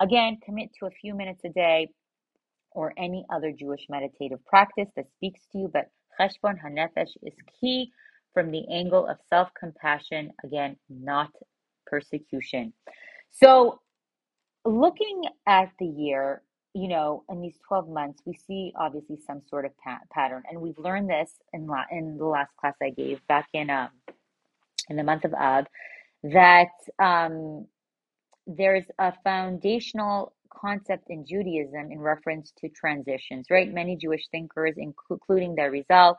Again, 0.00 0.38
commit 0.44 0.70
to 0.80 0.86
a 0.86 0.90
few 0.90 1.14
minutes 1.14 1.42
a 1.44 1.50
day 1.50 1.88
or 2.72 2.92
any 2.98 3.24
other 3.34 3.52
Jewish 3.52 3.86
meditative 3.88 4.44
practice 4.46 4.88
that 4.96 5.06
speaks 5.16 5.40
to 5.52 5.58
you, 5.58 5.70
but 5.72 5.90
Cheshbon 6.18 6.56
HaNefesh 6.64 7.10
is 7.22 7.34
key 7.60 7.90
from 8.34 8.50
the 8.50 8.64
angle 8.72 9.06
of 9.08 9.18
self 9.28 9.48
compassion, 9.58 10.30
again, 10.44 10.76
not 10.90 11.30
persecution. 11.86 12.72
So, 13.32 13.80
looking 14.66 15.22
at 15.46 15.70
the 15.78 15.86
year, 15.86 16.42
you 16.74 16.88
know, 16.88 17.24
in 17.30 17.40
these 17.40 17.58
12 17.68 17.88
months, 17.88 18.22
we 18.26 18.34
see 18.46 18.72
obviously 18.78 19.18
some 19.26 19.42
sort 19.48 19.64
of 19.64 19.72
pa- 19.78 20.00
pattern. 20.12 20.42
And 20.50 20.60
we've 20.60 20.78
learned 20.78 21.08
this 21.08 21.30
in, 21.52 21.66
la- 21.66 21.84
in 21.90 22.18
the 22.18 22.26
last 22.26 22.50
class 22.58 22.74
I 22.82 22.90
gave 22.90 23.26
back 23.28 23.48
in, 23.52 23.70
um, 23.70 23.88
in 24.90 24.96
the 24.96 25.04
month 25.04 25.24
of 25.24 25.32
Ab, 25.34 25.66
that 26.22 26.68
um, 26.98 27.66
there's 28.46 28.84
a 28.98 29.12
foundational 29.24 30.34
concept 30.54 31.06
in 31.10 31.24
Judaism 31.26 31.90
in 31.90 32.00
reference 32.00 32.52
to 32.58 32.68
transitions, 32.68 33.46
right? 33.50 33.72
Many 33.72 33.96
Jewish 33.96 34.28
thinkers, 34.30 34.74
including 34.76 35.54
the 35.54 35.62
Arizal, 35.62 36.14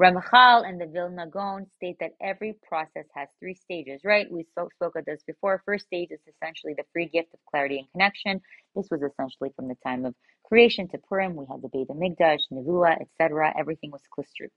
Ramchal, 0.00 0.68
and 0.68 0.80
the 0.80 0.86
Vilna 0.86 1.26
Gaon, 1.28 1.66
state 1.76 1.96
that 2.00 2.12
every 2.20 2.56
process 2.66 3.06
has 3.14 3.28
three 3.38 3.54
stages, 3.54 4.02
right? 4.04 4.30
We 4.30 4.44
spoke, 4.44 4.72
of 4.80 5.04
this 5.04 5.22
before. 5.26 5.62
First 5.64 5.86
stage 5.86 6.10
is 6.10 6.20
essentially 6.28 6.74
the 6.76 6.84
free 6.92 7.06
gift 7.06 7.32
of 7.34 7.40
clarity 7.50 7.78
and 7.78 7.90
connection. 7.92 8.40
This 8.74 8.88
was 8.90 9.02
essentially 9.02 9.50
from 9.56 9.68
the 9.68 9.76
time 9.86 10.04
of 10.04 10.14
creation 10.44 10.88
to 10.88 10.98
Purim. 10.98 11.36
We 11.36 11.46
had 11.50 11.62
the 11.62 11.68
Beit 11.68 11.88
HaMikdash, 11.88 12.40
Nevuah, 12.52 13.00
etc. 13.00 13.54
Everything 13.58 13.90
was 13.90 14.02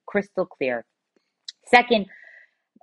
crystal 0.07 0.45
clear. 0.45 0.85
Second 1.67 2.07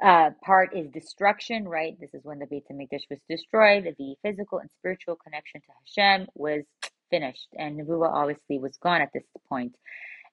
uh, 0.02 0.30
part 0.44 0.76
is 0.76 0.88
destruction, 0.90 1.68
right? 1.68 1.98
This 2.00 2.14
is 2.14 2.24
when 2.24 2.38
the 2.38 2.46
Beit 2.46 2.64
HaMikdash 2.70 3.04
was 3.10 3.20
destroyed. 3.28 3.84
The 3.98 4.16
physical 4.22 4.58
and 4.60 4.70
spiritual 4.78 5.16
connection 5.16 5.60
to 5.62 5.68
Hashem 6.00 6.28
was 6.34 6.64
finished, 7.10 7.48
and 7.58 7.80
Nevuah 7.80 8.12
obviously 8.12 8.58
was 8.58 8.76
gone 8.78 9.02
at 9.02 9.10
this 9.14 9.24
point. 9.48 9.74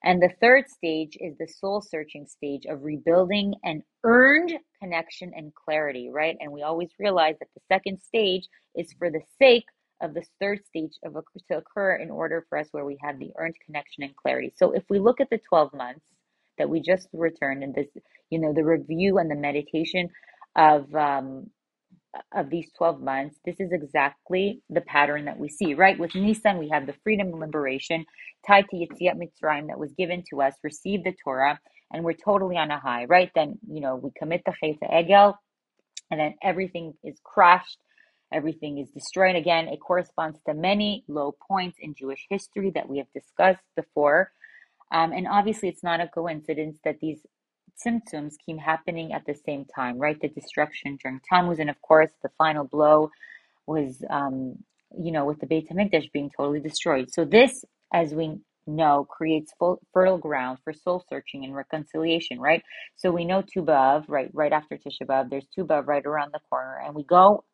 And 0.04 0.22
the 0.22 0.30
third 0.40 0.68
stage 0.68 1.16
is 1.20 1.36
the 1.38 1.46
soul 1.46 1.82
searching 1.82 2.26
stage 2.26 2.64
of 2.66 2.82
rebuilding 2.82 3.54
an 3.64 3.82
earned 4.04 4.54
connection 4.82 5.32
and 5.36 5.54
clarity, 5.54 6.08
right? 6.10 6.36
And 6.40 6.52
we 6.52 6.62
always 6.62 6.90
realize 6.98 7.36
that 7.40 7.48
the 7.54 7.60
second 7.68 8.00
stage 8.00 8.48
is 8.76 8.92
for 8.98 9.10
the 9.10 9.20
sake 9.38 9.66
of 10.00 10.14
this 10.14 10.28
third 10.40 10.64
stage 10.64 10.92
of 11.04 11.16
a, 11.16 11.22
to 11.50 11.58
occur 11.58 11.96
in 11.96 12.10
order 12.10 12.46
for 12.48 12.56
us 12.56 12.68
where 12.72 12.86
we 12.86 12.98
have 13.02 13.18
the 13.18 13.32
earned 13.36 13.56
connection 13.66 14.02
and 14.04 14.16
clarity. 14.16 14.52
So 14.56 14.72
if 14.72 14.84
we 14.88 14.98
look 14.98 15.20
at 15.20 15.28
the 15.28 15.40
12 15.48 15.74
months 15.74 16.06
that 16.56 16.70
we 16.70 16.80
just 16.80 17.08
returned 17.12 17.62
and 17.62 17.74
this, 17.74 17.88
you 18.30 18.38
know, 18.38 18.54
the 18.54 18.64
review 18.64 19.18
and 19.18 19.30
the 19.30 19.34
meditation 19.34 20.08
of 20.56 20.94
um, 20.94 21.50
of 22.34 22.50
these 22.50 22.70
12 22.76 23.00
months, 23.00 23.36
this 23.44 23.56
is 23.58 23.72
exactly 23.72 24.62
the 24.68 24.80
pattern 24.80 25.26
that 25.26 25.38
we 25.38 25.48
see, 25.48 25.74
right? 25.74 25.98
With 25.98 26.14
Nisan, 26.14 26.58
we 26.58 26.68
have 26.70 26.86
the 26.86 26.94
freedom 27.04 27.28
and 27.28 27.40
liberation 27.40 28.04
tied 28.46 28.68
to 28.70 28.76
Yetziat 28.76 29.16
Mitzrayim 29.16 29.68
that 29.68 29.78
was 29.78 29.92
given 29.92 30.24
to 30.30 30.42
us, 30.42 30.54
receive 30.62 31.04
the 31.04 31.14
Torah, 31.24 31.58
and 31.92 32.04
we're 32.04 32.12
totally 32.14 32.56
on 32.56 32.70
a 32.70 32.78
high, 32.78 33.04
right? 33.04 33.30
Then, 33.34 33.58
you 33.68 33.80
know, 33.80 33.96
we 33.96 34.10
commit 34.16 34.42
the 34.44 34.52
Chet 34.52 34.80
Egel, 34.90 35.34
and 36.10 36.18
then 36.18 36.34
everything 36.42 36.94
is 37.04 37.18
crashed, 37.22 37.78
everything 38.32 38.78
is 38.78 38.90
destroyed. 38.90 39.36
Again, 39.36 39.68
it 39.68 39.80
corresponds 39.80 40.38
to 40.46 40.54
many 40.54 41.04
low 41.08 41.34
points 41.48 41.78
in 41.80 41.94
Jewish 41.94 42.26
history 42.28 42.70
that 42.74 42.88
we 42.88 42.98
have 42.98 43.12
discussed 43.12 43.64
before. 43.76 44.32
Um, 44.92 45.12
and 45.12 45.28
obviously, 45.28 45.68
it's 45.68 45.84
not 45.84 46.00
a 46.00 46.08
coincidence 46.08 46.78
that 46.84 46.98
these 47.00 47.20
tzimtzums 47.84 48.34
came 48.44 48.58
happening 48.58 49.12
at 49.12 49.24
the 49.26 49.34
same 49.34 49.64
time, 49.64 49.98
right? 49.98 50.20
The 50.20 50.28
destruction 50.28 50.98
during 51.02 51.20
Tammuz, 51.28 51.58
and 51.58 51.70
of 51.70 51.80
course, 51.82 52.10
the 52.22 52.30
final 52.38 52.64
blow 52.64 53.10
was, 53.66 54.02
um, 54.10 54.56
you 54.98 55.12
know, 55.12 55.24
with 55.24 55.40
the 55.40 55.46
Beit 55.46 55.68
Hamikdash 55.68 56.12
being 56.12 56.30
totally 56.36 56.60
destroyed. 56.60 57.10
So 57.12 57.24
this, 57.24 57.64
as 57.92 58.14
we 58.14 58.38
know, 58.66 59.06
creates 59.08 59.52
fertile 59.92 60.18
ground 60.18 60.58
for 60.64 60.72
soul 60.72 61.04
searching 61.08 61.44
and 61.44 61.54
reconciliation, 61.54 62.40
right? 62.40 62.62
So 62.96 63.10
we 63.10 63.24
know 63.24 63.42
Tu 63.42 63.62
B'Av, 63.62 64.04
right, 64.08 64.30
right 64.32 64.52
after 64.52 64.76
Tisha 64.76 65.06
B'Av, 65.06 65.30
there's 65.30 65.46
Tu 65.54 65.64
B'Av 65.64 65.86
right 65.86 66.04
around 66.04 66.32
the 66.32 66.40
corner, 66.48 66.80
and 66.84 66.94
we 66.94 67.04
go 67.04 67.44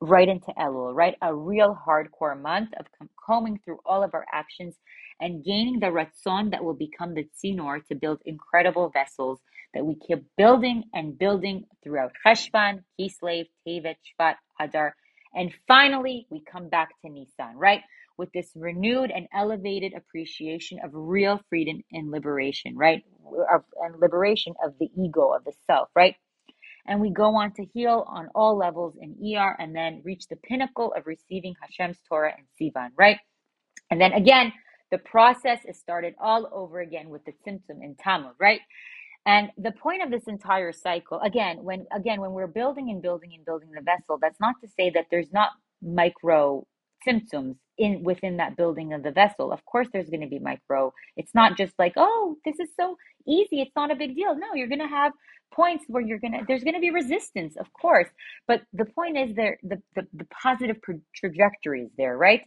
right 0.00 0.28
into 0.28 0.52
Elul, 0.58 0.94
right? 0.94 1.14
A 1.22 1.34
real 1.34 1.76
hardcore 1.86 2.40
month 2.40 2.70
of 2.78 2.86
combing 3.24 3.58
through 3.64 3.78
all 3.86 4.02
of 4.02 4.14
our 4.14 4.26
actions 4.32 4.76
and 5.20 5.44
gaining 5.44 5.80
the 5.80 5.86
ratzon 5.86 6.50
that 6.52 6.64
will 6.64 6.74
become 6.74 7.14
the 7.14 7.28
tzinor 7.36 7.84
to 7.86 7.94
build 7.94 8.20
incredible 8.26 8.90
vessels 8.90 9.40
that 9.74 9.84
we 9.84 9.96
keep 9.96 10.24
building 10.36 10.84
and 10.94 11.18
building 11.18 11.64
throughout 11.82 12.12
Cheshvan, 12.26 12.82
Kislev, 13.00 13.46
Tevet, 13.66 13.96
Shvat, 14.20 14.36
Adar, 14.60 14.94
and 15.34 15.52
finally 15.68 16.26
we 16.30 16.42
come 16.50 16.68
back 16.68 16.90
to 17.02 17.10
Nisan, 17.10 17.56
right? 17.56 17.82
With 18.18 18.32
this 18.32 18.50
renewed 18.56 19.10
and 19.10 19.28
elevated 19.34 19.94
appreciation 19.94 20.78
of 20.84 20.90
real 20.94 21.40
freedom 21.50 21.82
and 21.92 22.10
liberation, 22.10 22.76
right? 22.76 23.04
Of, 23.52 23.64
and 23.82 24.00
liberation 24.00 24.54
of 24.64 24.74
the 24.80 24.90
ego, 24.98 25.32
of 25.32 25.44
the 25.44 25.52
self, 25.66 25.88
right? 25.94 26.16
And 26.86 27.00
we 27.00 27.10
go 27.10 27.36
on 27.36 27.52
to 27.54 27.64
heal 27.74 28.04
on 28.08 28.28
all 28.34 28.56
levels 28.56 28.94
in 29.00 29.16
ER 29.36 29.56
and 29.58 29.74
then 29.74 30.02
reach 30.04 30.28
the 30.28 30.36
pinnacle 30.36 30.92
of 30.96 31.06
receiving 31.06 31.54
Hashem's 31.60 31.98
Torah 32.08 32.32
and 32.36 32.46
Sivan, 32.60 32.90
right? 32.96 33.18
And 33.90 34.00
then 34.00 34.12
again, 34.12 34.52
the 34.90 34.98
process 34.98 35.60
is 35.66 35.78
started 35.78 36.14
all 36.20 36.48
over 36.52 36.80
again 36.80 37.08
with 37.08 37.24
the 37.24 37.32
tzimtzum 37.46 37.82
in 37.82 37.96
Tammuz, 37.96 38.34
right? 38.40 38.60
And 39.26 39.50
the 39.58 39.72
point 39.72 40.02
of 40.04 40.10
this 40.10 40.24
entire 40.28 40.72
cycle, 40.72 41.20
again, 41.20 41.64
when 41.64 41.86
again 41.92 42.20
when 42.20 42.32
we're 42.32 42.46
building 42.46 42.90
and 42.90 43.02
building 43.02 43.32
and 43.34 43.44
building 43.44 43.70
the 43.74 43.82
vessel, 43.82 44.18
that's 44.20 44.38
not 44.40 44.54
to 44.62 44.68
say 44.78 44.90
that 44.90 45.06
there's 45.10 45.32
not 45.32 45.50
micro 45.82 46.64
tzimtzums 47.06 47.56
in 47.78 48.02
within 48.04 48.36
that 48.38 48.56
building 48.56 48.92
of 48.92 49.02
the 49.02 49.10
vessel. 49.10 49.52
Of 49.52 49.64
course, 49.64 49.88
there's 49.92 50.08
going 50.08 50.20
to 50.22 50.28
be 50.28 50.38
micro. 50.38 50.92
It's 51.16 51.34
not 51.34 51.56
just 51.56 51.74
like, 51.78 51.94
oh, 51.96 52.36
this 52.44 52.58
is 52.60 52.68
so 52.78 52.96
easy. 53.26 53.60
It's 53.60 53.74
not 53.74 53.90
a 53.90 53.96
big 53.96 54.14
deal. 54.14 54.34
No, 54.36 54.54
you're 54.54 54.68
going 54.68 54.78
to 54.78 54.86
have 54.86 55.12
points 55.52 55.84
where 55.88 56.02
you're 56.02 56.20
going 56.20 56.32
to. 56.32 56.44
There's 56.46 56.62
going 56.62 56.74
to 56.74 56.80
be 56.80 56.90
resistance, 56.90 57.56
of 57.56 57.66
course. 57.72 58.08
But 58.46 58.62
the 58.72 58.84
point 58.84 59.18
is 59.18 59.34
there 59.34 59.58
the 59.64 59.82
the, 59.96 60.06
the 60.14 60.26
positive 60.26 60.76
trajectory 61.14 61.82
is 61.82 61.90
there, 61.98 62.16
right? 62.16 62.42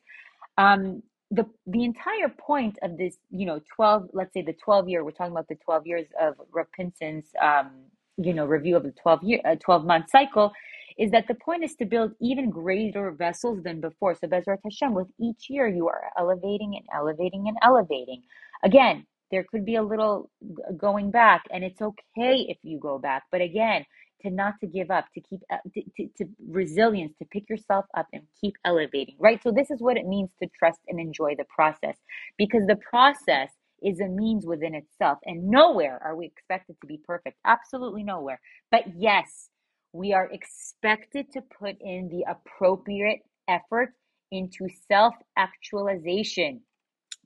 Um, 0.57 1.03
the 1.31 1.45
the 1.67 1.83
entire 1.83 2.29
point 2.29 2.77
of 2.81 2.97
this, 2.97 3.17
you 3.29 3.45
know, 3.45 3.61
12, 3.75 4.09
let's 4.13 4.33
say 4.33 4.41
the 4.41 4.53
12 4.53 4.89
year, 4.89 5.03
we're 5.03 5.11
talking 5.11 5.31
about 5.31 5.47
the 5.47 5.55
12 5.55 5.87
years 5.87 6.07
of 6.19 6.35
repentance, 6.51 7.27
um, 7.41 7.71
you 8.17 8.33
know, 8.33 8.45
review 8.45 8.75
of 8.75 8.83
the 8.83 8.91
12 8.91 9.23
year, 9.23 9.41
uh, 9.45 9.55
12 9.55 9.85
month 9.85 10.09
cycle, 10.09 10.51
is 10.97 11.11
that 11.11 11.27
the 11.27 11.35
point 11.35 11.63
is 11.63 11.75
to 11.75 11.85
build 11.85 12.13
even 12.19 12.49
greater 12.49 13.11
vessels 13.11 13.63
than 13.63 13.79
before. 13.79 14.15
So 14.15 14.27
Bezrat 14.27 14.59
Hashem, 14.63 14.93
with 14.93 15.07
each 15.19 15.49
year, 15.49 15.67
you 15.67 15.87
are 15.87 16.11
elevating 16.17 16.75
and 16.75 16.85
elevating 16.93 17.47
and 17.47 17.57
elevating. 17.63 18.23
Again, 18.63 19.05
there 19.31 19.45
could 19.49 19.65
be 19.65 19.75
a 19.75 19.83
little 19.83 20.29
going 20.77 21.11
back, 21.11 21.43
and 21.51 21.63
it's 21.63 21.81
okay 21.81 22.45
if 22.49 22.57
you 22.63 22.79
go 22.79 22.97
back. 22.99 23.23
But 23.31 23.41
again, 23.41 23.85
to 24.21 24.29
not 24.29 24.55
to 24.61 24.67
give 24.67 24.91
up, 24.91 25.05
to 25.13 25.21
keep 25.21 25.41
uh, 25.51 25.57
to, 25.73 25.81
to, 25.97 26.07
to, 26.17 26.25
resilience, 26.47 27.13
to 27.19 27.25
pick 27.25 27.49
yourself 27.49 27.85
up 27.95 28.07
and 28.13 28.23
keep 28.39 28.55
elevating, 28.65 29.15
right? 29.19 29.41
So 29.43 29.51
this 29.51 29.71
is 29.71 29.81
what 29.81 29.97
it 29.97 30.05
means 30.07 30.29
to 30.41 30.49
trust 30.57 30.79
and 30.87 30.99
enjoy 30.99 31.35
the 31.37 31.45
process, 31.45 31.95
because 32.37 32.65
the 32.67 32.77
process 32.77 33.49
is 33.81 33.99
a 34.01 34.07
means 34.07 34.45
within 34.45 34.75
itself, 34.75 35.19
and 35.25 35.47
nowhere 35.47 36.01
are 36.03 36.15
we 36.15 36.25
expected 36.25 36.75
to 36.81 36.87
be 36.87 36.99
perfect. 37.05 37.37
Absolutely 37.45 38.03
nowhere. 38.03 38.41
But 38.71 38.83
yes, 38.97 39.49
we 39.93 40.13
are 40.13 40.29
expected 40.31 41.31
to 41.33 41.41
put 41.41 41.75
in 41.81 42.09
the 42.09 42.25
appropriate 42.29 43.19
effort 43.47 43.93
into 44.31 44.67
self 44.87 45.13
actualization, 45.37 46.61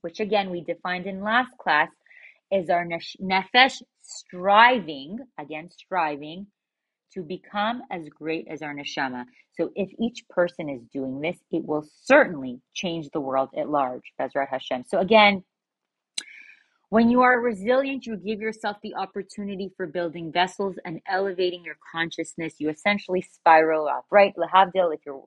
which 0.04 0.20
again 0.20 0.50
we 0.50 0.62
defined 0.62 1.08
in 1.08 1.24
last 1.24 1.58
class 1.58 1.90
is 2.52 2.70
our 2.70 2.86
nefesh 2.86 3.82
striving, 4.02 5.18
again, 5.40 5.70
striving 5.72 6.46
to 7.14 7.24
become 7.24 7.82
as 7.92 8.08
great 8.10 8.48
as 8.50 8.62
our 8.62 8.76
neshama. 8.76 9.26
So 9.56 9.72
if 9.76 9.90
each 10.00 10.28
person 10.30 10.70
is 10.70 10.82
doing 10.92 11.22
this, 11.22 11.38
it 11.52 11.66
will 11.66 11.88
certainly 12.04 12.60
change 12.74 13.10
the 13.14 13.22
world 13.22 13.50
at 13.58 13.70
large. 13.70 14.14
Bezrat 14.20 14.50
Hashem. 14.50 14.84
So 14.88 15.00
again, 15.00 15.44
when 16.90 17.10
you 17.10 17.22
are 17.22 17.40
resilient, 17.40 18.06
you 18.06 18.18
give 18.18 18.40
yourself 18.40 18.78
the 18.84 18.96
opportunity 18.96 19.72
for 19.76 19.88
building 19.88 20.32
vessels 20.32 20.76
and 20.86 21.02
elevating 21.08 21.64
your 21.66 21.78
consciousness. 21.92 22.56
You 22.60 22.70
essentially 22.70 23.22
spiral 23.22 23.88
up, 23.88 24.06
right? 24.12 24.34
Lahavdil, 24.38 24.94
if 24.94 25.00
you're 25.06 25.24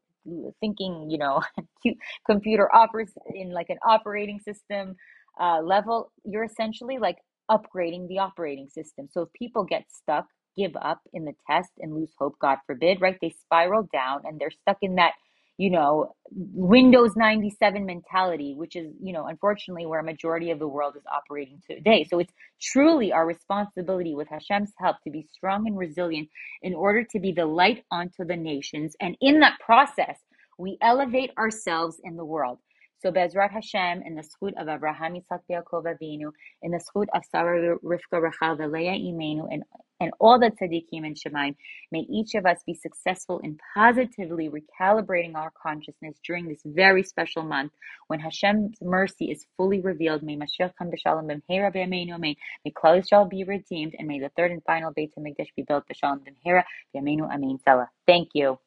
thinking, 0.61 1.09
you 1.11 1.19
know, 1.19 1.43
computer 2.31 2.75
operates 2.75 3.13
in 3.35 3.53
like 3.53 3.71
an 3.71 3.79
operating 3.87 4.41
system 4.41 4.97
uh, 5.41 5.61
level, 5.63 6.13
you're 6.25 6.45
essentially 6.45 6.99
like 6.99 7.19
upgrading 7.51 8.09
the 8.09 8.19
operating 8.21 8.69
system. 8.69 9.09
So 9.11 9.23
if 9.23 9.33
people 9.35 9.65
get 9.65 9.85
stuck, 9.91 10.27
give 10.57 10.77
up 10.81 11.01
in 11.15 11.25
the 11.25 11.35
test 11.51 11.71
and 11.81 11.95
lose 11.95 12.13
hope, 12.19 12.35
God 12.41 12.59
forbid, 12.67 13.01
right? 13.01 13.19
They 13.23 13.35
spiral 13.43 13.89
down 13.93 14.23
and 14.25 14.41
they're 14.41 14.51
stuck 14.51 14.79
in 14.83 14.97
that, 14.97 15.13
you 15.59 15.71
know, 15.71 16.15
Windows 16.31 17.13
97 17.17 17.87
mentality, 17.87 18.55
which 18.57 18.77
is, 18.77 18.93
you 19.03 19.13
know, 19.13 19.27
unfortunately 19.27 19.87
where 19.87 20.01
a 20.01 20.05
majority 20.05 20.51
of 20.51 20.59
the 20.59 20.69
world 20.69 20.95
is 20.97 21.03
operating 21.11 21.63
today. 21.69 22.05
So 22.05 22.19
it's 22.19 22.33
truly 22.61 23.13
our 23.13 23.27
responsibility 23.27 24.15
with 24.15 24.29
Hashem's 24.29 24.73
help 24.79 24.97
to 25.05 25.11
be 25.11 25.27
strong 25.33 25.67
and 25.67 25.79
resilient 25.79 26.29
in 26.63 26.75
order 26.75 27.05
to 27.05 27.21
be 27.21 27.33
the 27.33 27.47
light 27.47 27.85
onto 27.91 28.25
the 28.25 28.37
nations. 28.37 28.97
And 29.01 29.17
in 29.21 29.41
that 29.41 29.59
process, 29.65 30.19
we 30.59 30.79
elevate 30.83 31.31
ourselves 31.39 32.01
in 32.05 32.17
the 32.17 32.25
world. 32.25 32.59
So 32.99 33.13
Bezrat 33.13 33.51
Hashem, 33.51 34.03
in 34.03 34.15
the 34.15 34.23
zchut 34.23 34.61
of 34.61 34.69
Abraham 34.69 35.15
Yitzchak 35.15 35.41
Yaakov 35.51 35.85
Avinu, 35.85 36.33
in 36.63 36.71
the 36.71 36.79
zchut 36.79 37.07
of 37.15 37.23
Sarah 37.31 37.79
Rivka 37.85 38.23
Rachel 38.23 38.71
Leah 38.71 38.93
Imenu, 38.93 39.47
and 39.51 39.63
and 40.01 40.13
all 40.21 40.39
the 40.39 40.51
tzaddikim 40.51 41.07
and 41.07 41.17
shemaim. 41.17 41.55
May 41.91 42.01
each 42.01 42.35
of 42.35 42.47
us 42.47 42.59
be 42.67 42.75
successful 42.75 43.39
in 43.41 43.59
positively 43.75 44.49
recalibrating 44.49 45.35
our 45.35 45.53
consciousness 45.63 46.17
during 46.27 46.49
this 46.49 46.61
very 46.65 47.03
special 47.03 47.43
month 47.43 47.73
when 48.09 48.21
Hashem's 48.21 48.77
mercy 48.83 49.31
is 49.31 49.47
fully 49.57 49.81
revealed. 49.81 50.23
May 50.23 50.37
Mashiach 50.37 50.73
come 50.79 50.91
b'shalom 50.91 51.27
b'mhera 51.27 51.75
b'yameinu 51.75 52.15
amen. 52.15 52.35
May 52.65 52.73
Klal 52.73 53.03
Yisrael 53.03 53.29
be 53.29 53.45
redeemed, 53.45 53.95
and 53.99 54.09
may 54.09 54.21
the 54.21 54.31
third 54.37 54.51
and 54.51 54.63
final 54.65 54.93
Beit 54.93 55.13
HaMikdash 55.19 55.55
be 55.57 55.63
built 55.63 55.85
b'shalom 55.89 56.21
b'mhera 56.21 56.63
b'yameinu 56.95 57.33
amen. 57.33 57.59
Thank 58.07 58.29
you. 58.35 58.59